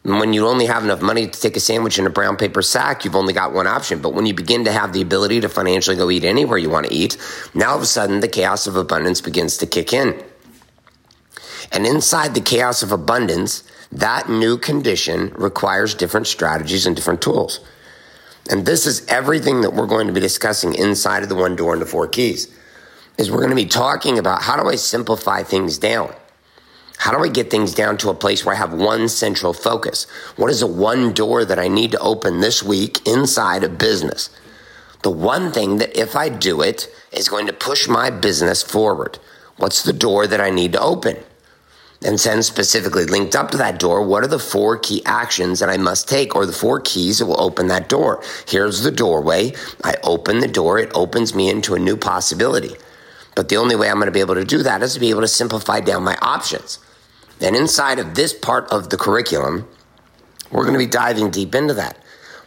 when 0.05 0.33
you 0.33 0.45
only 0.45 0.67
have 0.67 0.83
enough 0.83 1.01
money 1.01 1.27
to 1.27 1.41
take 1.41 1.57
a 1.57 1.59
sandwich 1.59 1.97
in 1.97 2.05
a 2.05 2.11
brown 2.11 2.37
paper 2.37 2.61
sack, 2.61 3.03
you've 3.03 3.15
only 3.15 3.33
got 3.33 3.53
one 3.53 3.65
option. 3.65 4.01
But 4.01 4.13
when 4.13 4.27
you 4.27 4.35
begin 4.35 4.65
to 4.65 4.71
have 4.71 4.93
the 4.93 5.01
ability 5.01 5.41
to 5.41 5.49
financially 5.49 5.95
go 5.95 6.11
eat 6.11 6.23
anywhere 6.23 6.59
you 6.59 6.69
want 6.69 6.85
to 6.85 6.93
eat, 6.93 7.17
now 7.55 7.71
all 7.71 7.77
of 7.77 7.81
a 7.81 7.87
sudden 7.87 8.19
the 8.19 8.27
chaos 8.27 8.67
of 8.67 8.75
abundance 8.75 9.19
begins 9.19 9.57
to 9.57 9.65
kick 9.65 9.93
in. 9.93 10.23
And 11.71 11.87
inside 11.87 12.35
the 12.35 12.41
chaos 12.41 12.83
of 12.83 12.91
abundance, 12.91 13.63
that 13.91 14.29
new 14.29 14.57
condition 14.57 15.31
requires 15.35 15.95
different 15.95 16.27
strategies 16.27 16.85
and 16.85 16.95
different 16.95 17.21
tools. 17.21 17.59
And 18.49 18.65
this 18.65 18.85
is 18.85 19.05
everything 19.07 19.61
that 19.61 19.73
we're 19.73 19.87
going 19.87 20.07
to 20.07 20.13
be 20.13 20.19
discussing 20.19 20.75
inside 20.75 21.23
of 21.23 21.29
the 21.29 21.35
one 21.35 21.55
door 21.55 21.73
and 21.73 21.81
the 21.81 21.85
four 21.85 22.07
keys. 22.07 22.53
Is 23.17 23.31
we're 23.31 23.37
going 23.37 23.49
to 23.49 23.55
be 23.55 23.65
talking 23.65 24.19
about 24.19 24.41
how 24.41 24.61
do 24.61 24.69
I 24.69 24.75
simplify 24.75 25.43
things 25.43 25.77
down? 25.77 26.13
How 26.97 27.11
do 27.11 27.23
I 27.23 27.27
get 27.27 27.49
things 27.49 27.73
down 27.73 27.97
to 27.97 28.09
a 28.09 28.15
place 28.15 28.45
where 28.45 28.55
I 28.55 28.57
have 28.57 28.73
one 28.73 29.09
central 29.09 29.53
focus? 29.53 30.05
What 30.35 30.49
is 30.49 30.61
the 30.61 30.67
one 30.67 31.13
door 31.13 31.45
that 31.45 31.59
I 31.59 31.67
need 31.67 31.91
to 31.91 31.99
open 31.99 32.39
this 32.39 32.63
week 32.63 33.05
inside 33.07 33.63
a 33.63 33.69
business? 33.69 34.29
The 35.03 35.11
one 35.11 35.51
thing 35.51 35.77
that 35.77 35.97
if 35.97 36.15
I 36.15 36.29
do 36.29 36.61
it 36.61 36.87
is 37.11 37.29
going 37.29 37.47
to 37.47 37.53
push 37.53 37.87
my 37.87 38.09
business 38.09 38.63
forward. 38.63 39.19
What's 39.57 39.83
the 39.83 39.93
door 39.93 40.27
that 40.27 40.41
I 40.41 40.49
need 40.49 40.73
to 40.73 40.81
open? 40.81 41.17
And 42.05 42.19
then 42.19 42.43
specifically 42.43 43.05
linked 43.05 43.35
up 43.35 43.49
to 43.49 43.57
that 43.57 43.79
door, 43.79 44.05
what 44.05 44.23
are 44.23 44.27
the 44.27 44.37
four 44.37 44.77
key 44.77 45.01
actions 45.05 45.59
that 45.59 45.69
I 45.69 45.77
must 45.77 46.07
take 46.07 46.35
or 46.35 46.45
the 46.45 46.53
four 46.53 46.79
keys 46.79 47.17
that 47.17 47.25
will 47.25 47.41
open 47.41 47.67
that 47.67 47.89
door? 47.89 48.21
Here's 48.47 48.83
the 48.83 48.91
doorway. 48.91 49.53
I 49.83 49.95
open 50.03 50.39
the 50.39 50.47
door. 50.47 50.77
It 50.77 50.91
opens 50.93 51.33
me 51.33 51.49
into 51.49 51.73
a 51.73 51.79
new 51.79 51.97
possibility. 51.97 52.75
But 53.35 53.49
the 53.49 53.57
only 53.57 53.75
way 53.75 53.89
I'm 53.89 53.95
going 53.95 54.05
to 54.05 54.11
be 54.11 54.19
able 54.19 54.35
to 54.35 54.45
do 54.45 54.61
that 54.61 54.83
is 54.83 54.93
to 54.93 54.99
be 54.99 55.09
able 55.09 55.21
to 55.21 55.27
simplify 55.27 55.79
down 55.79 56.03
my 56.03 56.15
options. 56.21 56.77
And 57.41 57.55
inside 57.55 57.97
of 57.97 58.13
this 58.13 58.33
part 58.33 58.71
of 58.71 58.91
the 58.91 58.97
curriculum, 58.97 59.67
we're 60.51 60.63
going 60.63 60.73
to 60.73 60.79
be 60.79 60.85
diving 60.85 61.31
deep 61.31 61.55
into 61.55 61.73
that. 61.73 61.97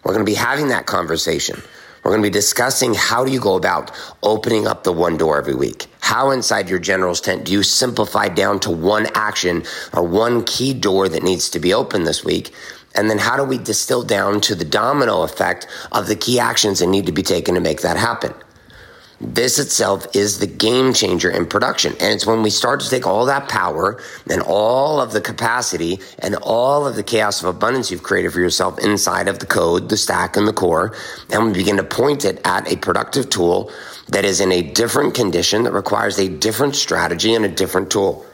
We're 0.04 0.14
going 0.14 0.24
to 0.24 0.30
be 0.30 0.36
having 0.36 0.68
that 0.68 0.86
conversation. 0.86 1.60
We're 2.08 2.14
going 2.14 2.22
to 2.22 2.30
be 2.30 2.32
discussing 2.32 2.94
how 2.94 3.22
do 3.22 3.30
you 3.30 3.38
go 3.38 3.54
about 3.54 3.90
opening 4.22 4.66
up 4.66 4.82
the 4.82 4.94
one 4.94 5.18
door 5.18 5.36
every 5.36 5.54
week? 5.54 5.88
How 6.00 6.30
inside 6.30 6.70
your 6.70 6.78
general's 6.78 7.20
tent 7.20 7.44
do 7.44 7.52
you 7.52 7.62
simplify 7.62 8.28
down 8.28 8.60
to 8.60 8.70
one 8.70 9.08
action 9.14 9.64
or 9.92 10.02
one 10.04 10.42
key 10.44 10.72
door 10.72 11.10
that 11.10 11.22
needs 11.22 11.50
to 11.50 11.60
be 11.60 11.74
open 11.74 12.04
this 12.04 12.24
week? 12.24 12.50
And 12.94 13.10
then 13.10 13.18
how 13.18 13.36
do 13.36 13.44
we 13.44 13.58
distill 13.58 14.04
down 14.04 14.40
to 14.40 14.54
the 14.54 14.64
domino 14.64 15.20
effect 15.20 15.66
of 15.92 16.06
the 16.06 16.16
key 16.16 16.40
actions 16.40 16.78
that 16.78 16.86
need 16.86 17.04
to 17.04 17.12
be 17.12 17.22
taken 17.22 17.54
to 17.56 17.60
make 17.60 17.82
that 17.82 17.98
happen? 17.98 18.32
This 19.20 19.58
itself 19.58 20.06
is 20.14 20.38
the 20.38 20.46
game 20.46 20.94
changer 20.94 21.28
in 21.28 21.46
production. 21.46 21.92
And 21.94 22.12
it's 22.12 22.26
when 22.26 22.42
we 22.42 22.50
start 22.50 22.80
to 22.80 22.88
take 22.88 23.04
all 23.04 23.26
that 23.26 23.48
power 23.48 24.00
and 24.30 24.40
all 24.42 25.00
of 25.00 25.12
the 25.12 25.20
capacity 25.20 25.98
and 26.20 26.36
all 26.36 26.86
of 26.86 26.94
the 26.94 27.02
chaos 27.02 27.42
of 27.42 27.48
abundance 27.48 27.90
you've 27.90 28.04
created 28.04 28.32
for 28.32 28.40
yourself 28.40 28.78
inside 28.78 29.26
of 29.26 29.40
the 29.40 29.46
code, 29.46 29.88
the 29.88 29.96
stack, 29.96 30.36
and 30.36 30.46
the 30.46 30.52
core, 30.52 30.94
and 31.30 31.46
we 31.46 31.52
begin 31.52 31.78
to 31.78 31.82
point 31.82 32.24
it 32.24 32.40
at 32.44 32.70
a 32.72 32.76
productive 32.76 33.28
tool 33.28 33.72
that 34.08 34.24
is 34.24 34.40
in 34.40 34.52
a 34.52 34.62
different 34.62 35.14
condition 35.14 35.64
that 35.64 35.72
requires 35.72 36.18
a 36.18 36.28
different 36.28 36.76
strategy 36.76 37.34
and 37.34 37.44
a 37.44 37.48
different 37.48 37.90
tool. 37.90 38.24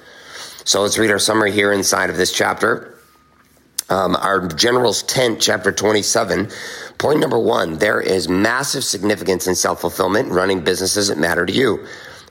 So 0.65 0.83
let's 0.83 0.99
read 0.99 1.11
our 1.11 1.19
summary 1.19 1.53
here 1.53 1.73
inside 1.73 2.11
of 2.11 2.17
this 2.19 2.33
chapter. 2.33 2.94
Um, 3.91 4.17
our 4.17 4.49
general's 4.49 5.03
tent, 5.03 5.41
chapter 5.41 5.71
27 5.71 6.49
Point 6.99 7.21
number 7.21 7.39
one, 7.39 7.79
there 7.79 8.01
is 8.01 8.29
massive 8.29 8.85
significance 8.85 9.47
in 9.47 9.55
self 9.55 9.81
fulfillment 9.81 10.31
running 10.31 10.61
businesses 10.61 11.09
that 11.09 11.19
matter 11.19 11.45
to 11.45 11.53
you. 11.53 11.87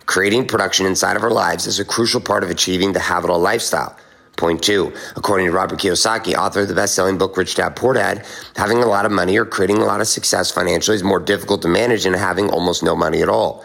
Creating 0.06 0.48
production 0.48 0.86
inside 0.86 1.16
of 1.16 1.24
our 1.24 1.32
lives 1.32 1.68
is 1.68 1.80
a 1.80 1.86
crucial 1.86 2.22
part 2.22 2.44
of 2.44 2.50
achieving 2.50 2.94
the 2.94 3.00
have 3.00 3.24
it 3.24 3.30
all 3.30 3.40
lifestyle. 3.40 3.96
Point 4.36 4.64
two, 4.64 4.92
according 5.16 5.46
to 5.48 5.52
Robert 5.52 5.80
Kiyosaki, 5.80 6.34
author 6.36 6.62
of 6.62 6.68
the 6.68 6.74
best 6.74 6.96
selling 6.96 7.18
book 7.18 7.38
Rich 7.38 7.56
Dad 7.56 7.76
Poor 7.76 7.94
Dad, 7.94 8.26
having 8.56 8.80
a 8.82 8.88
lot 8.88 9.06
of 9.06 9.12
money 9.12 9.38
or 9.38 9.46
creating 9.46 9.78
a 9.78 9.86
lot 9.86 10.02
of 10.02 10.08
success 10.08 10.50
financially 10.50 10.96
is 10.96 11.04
more 11.04 11.20
difficult 11.20 11.62
to 11.62 11.68
manage 11.68 12.06
than 12.06 12.14
having 12.14 12.50
almost 12.50 12.82
no 12.84 12.96
money 12.96 13.22
at 13.22 13.30
all. 13.30 13.64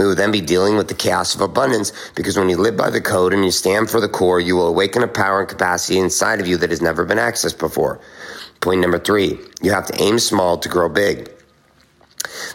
We 0.00 0.06
will 0.06 0.14
then 0.14 0.32
be 0.32 0.40
dealing 0.40 0.78
with 0.78 0.88
the 0.88 0.94
chaos 0.94 1.34
of 1.34 1.42
abundance 1.42 1.92
because 2.14 2.38
when 2.38 2.48
you 2.48 2.56
live 2.56 2.74
by 2.74 2.88
the 2.88 3.02
code 3.02 3.34
and 3.34 3.44
you 3.44 3.50
stand 3.50 3.90
for 3.90 4.00
the 4.00 4.08
core, 4.08 4.40
you 4.40 4.56
will 4.56 4.68
awaken 4.68 5.02
a 5.02 5.06
power 5.06 5.40
and 5.40 5.48
capacity 5.48 5.98
inside 5.98 6.40
of 6.40 6.46
you 6.46 6.56
that 6.56 6.70
has 6.70 6.80
never 6.80 7.04
been 7.04 7.18
accessed 7.18 7.58
before. 7.58 8.00
Point 8.62 8.80
number 8.80 8.98
three, 8.98 9.38
you 9.60 9.72
have 9.72 9.84
to 9.88 10.02
aim 10.02 10.18
small 10.18 10.56
to 10.56 10.70
grow 10.70 10.88
big. 10.88 11.30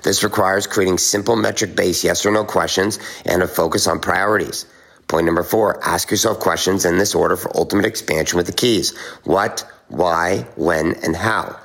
This 0.01 0.23
requires 0.23 0.65
creating 0.65 0.97
simple 0.97 1.35
metric 1.35 1.75
based 1.75 2.03
yes 2.03 2.25
or 2.25 2.31
no 2.31 2.45
questions 2.45 2.97
and 3.27 3.43
a 3.43 3.47
focus 3.47 3.85
on 3.85 3.99
priorities. 3.99 4.65
Point 5.07 5.27
number 5.27 5.43
four, 5.43 5.79
ask 5.85 6.09
yourself 6.09 6.39
questions 6.39 6.83
in 6.83 6.97
this 6.97 7.13
order 7.13 7.37
for 7.37 7.55
ultimate 7.55 7.85
expansion 7.85 8.37
with 8.37 8.47
the 8.47 8.53
keys. 8.53 8.97
What, 9.23 9.71
why, 9.89 10.47
when, 10.55 10.95
and 11.03 11.15
how, 11.15 11.59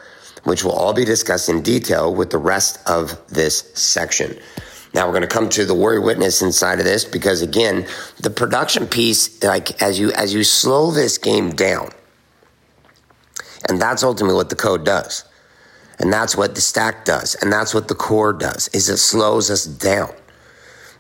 which 0.44 0.62
will 0.62 0.72
all 0.72 0.92
be 0.92 1.06
discussed 1.06 1.48
in 1.48 1.62
detail 1.62 2.14
with 2.14 2.28
the 2.28 2.36
rest 2.36 2.86
of 2.86 3.18
this 3.28 3.72
section. 3.72 4.38
Now 4.92 5.06
we're 5.06 5.12
going 5.12 5.22
to 5.22 5.28
come 5.28 5.48
to 5.50 5.64
the 5.64 5.74
warrior 5.74 6.00
witness 6.00 6.42
inside 6.42 6.78
of 6.78 6.84
this 6.84 7.04
because 7.04 7.42
again, 7.42 7.86
the 8.18 8.30
production 8.30 8.86
piece, 8.86 9.42
like 9.42 9.80
as 9.80 9.98
you, 9.98 10.10
as 10.12 10.34
you 10.34 10.42
slow 10.42 10.90
this 10.90 11.16
game 11.18 11.50
down, 11.50 11.90
and 13.68 13.80
that's 13.80 14.02
ultimately 14.02 14.34
what 14.34 14.50
the 14.50 14.56
code 14.56 14.84
does. 14.84 15.24
And 16.00 16.12
that's 16.12 16.36
what 16.36 16.54
the 16.54 16.60
stack 16.60 17.04
does. 17.04 17.34
And 17.36 17.52
that's 17.52 17.74
what 17.74 17.88
the 17.88 17.94
core 17.94 18.32
does 18.32 18.68
is 18.68 18.88
it 18.88 18.96
slows 18.96 19.50
us 19.50 19.64
down. 19.64 20.10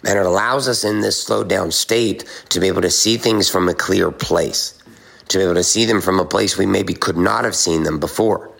And 0.04 0.18
it 0.18 0.26
allows 0.26 0.68
us 0.68 0.84
in 0.84 1.00
this 1.00 1.22
slowed 1.22 1.48
down 1.48 1.72
state 1.72 2.24
to 2.50 2.60
be 2.60 2.68
able 2.68 2.82
to 2.82 2.90
see 2.90 3.16
things 3.16 3.48
from 3.48 3.68
a 3.68 3.74
clear 3.74 4.10
place, 4.10 4.78
to 5.28 5.38
be 5.38 5.44
able 5.44 5.54
to 5.54 5.62
see 5.62 5.84
them 5.84 6.00
from 6.00 6.20
a 6.20 6.24
place 6.24 6.56
we 6.56 6.66
maybe 6.66 6.94
could 6.94 7.16
not 7.16 7.44
have 7.44 7.54
seen 7.54 7.82
them 7.82 7.98
before. 7.98 8.50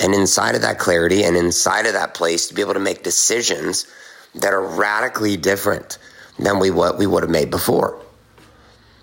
And 0.00 0.14
inside 0.14 0.54
of 0.54 0.62
that 0.62 0.78
clarity 0.78 1.22
and 1.22 1.36
inside 1.36 1.86
of 1.86 1.92
that 1.92 2.14
place 2.14 2.48
to 2.48 2.54
be 2.54 2.62
able 2.62 2.74
to 2.74 2.80
make 2.80 3.02
decisions 3.02 3.86
that 4.34 4.52
are 4.52 4.62
radically 4.62 5.36
different 5.36 5.98
than 6.38 6.58
we 6.58 6.70
what 6.70 6.98
we 6.98 7.06
would 7.06 7.22
have 7.22 7.30
made 7.30 7.50
before. 7.50 8.00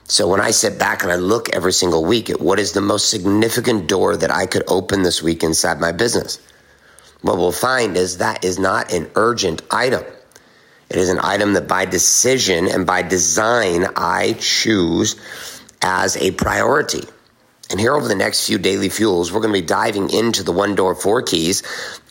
So 0.05 0.27
when 0.27 0.41
I 0.41 0.49
sit 0.49 0.79
back 0.79 1.03
and 1.03 1.11
I 1.11 1.15
look 1.15 1.49
every 1.55 1.71
single 1.71 2.03
week 2.03 2.31
at 2.31 2.41
what 2.41 2.57
is 2.59 2.71
the 2.71 2.81
most 2.81 3.11
significant 3.11 3.87
door 3.87 4.17
that 4.17 4.31
I 4.31 4.47
could 4.47 4.63
open 4.67 5.03
this 5.03 5.21
week 5.21 5.43
inside 5.43 5.79
my 5.79 5.91
business, 5.91 6.39
what 7.21 7.37
we'll 7.37 7.51
find 7.51 7.95
is 7.95 8.17
that 8.17 8.43
is 8.43 8.57
not 8.57 8.91
an 8.91 9.09
urgent 9.15 9.61
item. 9.69 10.03
It 10.89 10.97
is 10.97 11.09
an 11.09 11.19
item 11.21 11.53
that 11.53 11.67
by 11.67 11.85
decision 11.85 12.67
and 12.67 12.87
by 12.87 13.03
design 13.03 13.85
I 13.95 14.35
choose 14.39 15.15
as 15.83 16.17
a 16.17 16.31
priority. 16.31 17.03
And 17.69 17.79
here 17.79 17.95
over 17.95 18.07
the 18.07 18.15
next 18.15 18.47
few 18.47 18.57
daily 18.57 18.89
fuels, 18.89 19.31
we're 19.31 19.41
going 19.41 19.53
to 19.53 19.61
be 19.61 19.65
diving 19.65 20.09
into 20.09 20.41
the 20.41 20.51
one 20.51 20.73
door 20.73 20.95
four 20.95 21.21
keys 21.21 21.61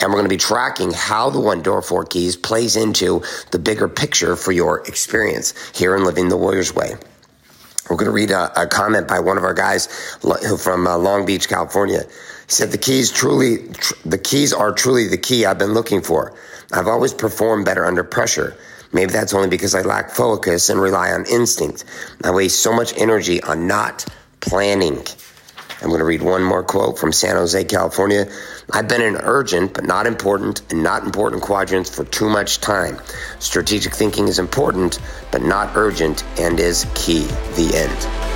and 0.01 0.11
we're 0.11 0.19
going 0.19 0.25
to 0.25 0.35
be 0.35 0.37
tracking 0.37 0.93
how 0.93 1.31
the 1.31 1.41
one 1.41 1.63
door 1.63 1.83
four 1.83 2.05
keys 2.05 2.37
plays 2.37 2.77
into 2.77 3.23
the 3.51 3.59
bigger 3.59 3.89
picture 3.89 4.37
for 4.37 4.53
your 4.53 4.87
experience 4.87 5.55
here 5.77 5.97
in 5.97 6.05
living 6.05 6.29
the 6.29 6.37
warrior's 6.37 6.73
way. 6.73 6.95
We're 7.91 7.97
going 7.97 8.07
to 8.07 8.13
read 8.13 8.31
a, 8.31 8.63
a 8.63 8.67
comment 8.67 9.09
by 9.09 9.19
one 9.21 9.37
of 9.37 9.45
our 9.45 9.55
guys 9.55 9.87
from 10.63 10.87
uh, 10.87 10.97
Long 10.97 11.27
Beach, 11.27 11.49
California. 11.49 12.03
He 12.03 12.53
said, 12.53 12.71
the 12.71 12.79
keys 12.79 13.11
truly, 13.11 13.69
tr- 13.69 13.95
the 14.05 14.19
keys 14.19 14.53
are 14.53 14.73
truly 14.73 15.09
the 15.09 15.19
key 15.19 15.45
I've 15.45 15.59
been 15.59 15.75
looking 15.75 16.03
for. 16.03 16.35
I've 16.73 16.87
always 16.87 17.15
performed 17.15 17.65
better 17.65 17.85
under 17.85 18.05
pressure. 18.05 18.57
Maybe 18.93 19.13
that's 19.13 19.35
only 19.35 19.49
because 19.49 19.75
I 19.75 19.83
lack 19.83 20.11
focus 20.11 20.71
and 20.71 20.81
rely 20.81 21.13
on 21.13 21.27
instinct. 21.27 21.85
I 22.23 22.31
waste 22.31 22.63
so 22.63 22.73
much 22.73 22.97
energy 22.97 23.43
on 23.43 23.67
not 23.67 24.05
planning. 24.41 25.03
I'm 25.81 25.89
going 25.89 26.01
to 26.01 26.05
read 26.05 26.23
one 26.23 26.43
more 26.43 26.65
quote 26.65 26.99
from 26.99 27.13
San 27.13 27.37
Jose, 27.37 27.65
California. 27.65 28.27
I've 28.73 28.89
been 28.89 29.01
in 29.01 29.17
urgent 29.17 29.75
but 29.75 29.85
not 29.85 30.07
important 30.07 30.63
and 30.73 30.83
not 30.83 31.05
important 31.05 31.43
quadrants 31.43 31.95
for 31.95 32.05
too 32.05 32.29
much 32.29 32.61
time. 32.61 32.99
Strategic 33.39 33.95
thinking 33.95 34.27
is 34.27 34.39
important 34.39 34.99
but 35.31 35.43
not 35.43 35.77
urgent 35.77 36.25
and 36.39 36.59
is 36.59 36.85
key. 36.95 37.27
The 37.55 37.71
end. 37.75 38.28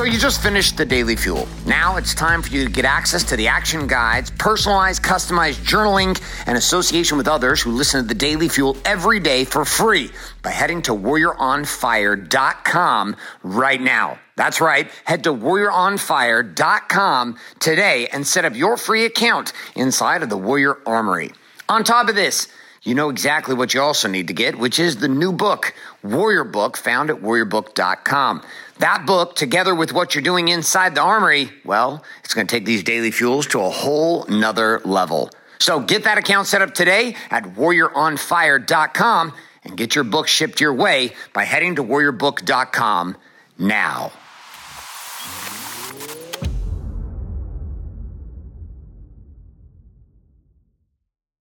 So 0.00 0.06
you 0.06 0.18
just 0.18 0.42
finished 0.42 0.78
the 0.78 0.86
Daily 0.86 1.14
Fuel. 1.14 1.46
Now 1.66 1.98
it's 1.98 2.14
time 2.14 2.40
for 2.40 2.48
you 2.48 2.64
to 2.64 2.70
get 2.70 2.86
access 2.86 3.22
to 3.24 3.36
the 3.36 3.48
action 3.48 3.86
guides, 3.86 4.30
personalized, 4.30 5.02
customized 5.02 5.56
journaling, 5.56 6.18
and 6.46 6.56
association 6.56 7.18
with 7.18 7.28
others 7.28 7.60
who 7.60 7.72
listen 7.72 8.00
to 8.00 8.08
the 8.08 8.14
Daily 8.14 8.48
Fuel 8.48 8.78
every 8.86 9.20
day 9.20 9.44
for 9.44 9.66
free 9.66 10.10
by 10.40 10.52
heading 10.52 10.80
to 10.80 10.92
warrioronfire.com 10.92 13.16
right 13.42 13.82
now. 13.82 14.18
That's 14.36 14.62
right. 14.62 14.90
Head 15.04 15.24
to 15.24 15.34
warrioronfire.com 15.34 17.36
today 17.58 18.06
and 18.06 18.26
set 18.26 18.46
up 18.46 18.56
your 18.56 18.78
free 18.78 19.04
account 19.04 19.52
inside 19.76 20.22
of 20.22 20.30
the 20.30 20.38
Warrior 20.38 20.78
Armory. 20.86 21.32
On 21.68 21.84
top 21.84 22.08
of 22.08 22.14
this, 22.14 22.48
you 22.82 22.94
know 22.94 23.10
exactly 23.10 23.54
what 23.54 23.74
you 23.74 23.80
also 23.80 24.08
need 24.08 24.28
to 24.28 24.32
get, 24.32 24.58
which 24.58 24.78
is 24.78 24.96
the 24.96 25.08
new 25.08 25.32
book, 25.32 25.74
Warrior 26.02 26.44
Book, 26.44 26.76
found 26.76 27.10
at 27.10 27.16
warriorbook.com. 27.16 28.42
That 28.78 29.04
book, 29.04 29.36
together 29.36 29.74
with 29.74 29.92
what 29.92 30.14
you're 30.14 30.22
doing 30.22 30.48
inside 30.48 30.94
the 30.94 31.02
armory, 31.02 31.50
well, 31.64 32.02
it's 32.24 32.32
going 32.32 32.46
to 32.46 32.50
take 32.50 32.64
these 32.64 32.82
daily 32.82 33.10
fuels 33.10 33.46
to 33.48 33.60
a 33.60 33.68
whole 33.68 34.24
nother 34.26 34.80
level. 34.84 35.30
So 35.58 35.80
get 35.80 36.04
that 36.04 36.16
account 36.16 36.46
set 36.46 36.62
up 36.62 36.72
today 36.72 37.16
at 37.30 37.44
warrioronfire.com 37.44 39.34
and 39.64 39.76
get 39.76 39.94
your 39.94 40.04
book 40.04 40.26
shipped 40.26 40.60
your 40.60 40.72
way 40.72 41.12
by 41.34 41.44
heading 41.44 41.76
to 41.76 41.84
warriorbook.com 41.84 43.16
now. 43.58 44.12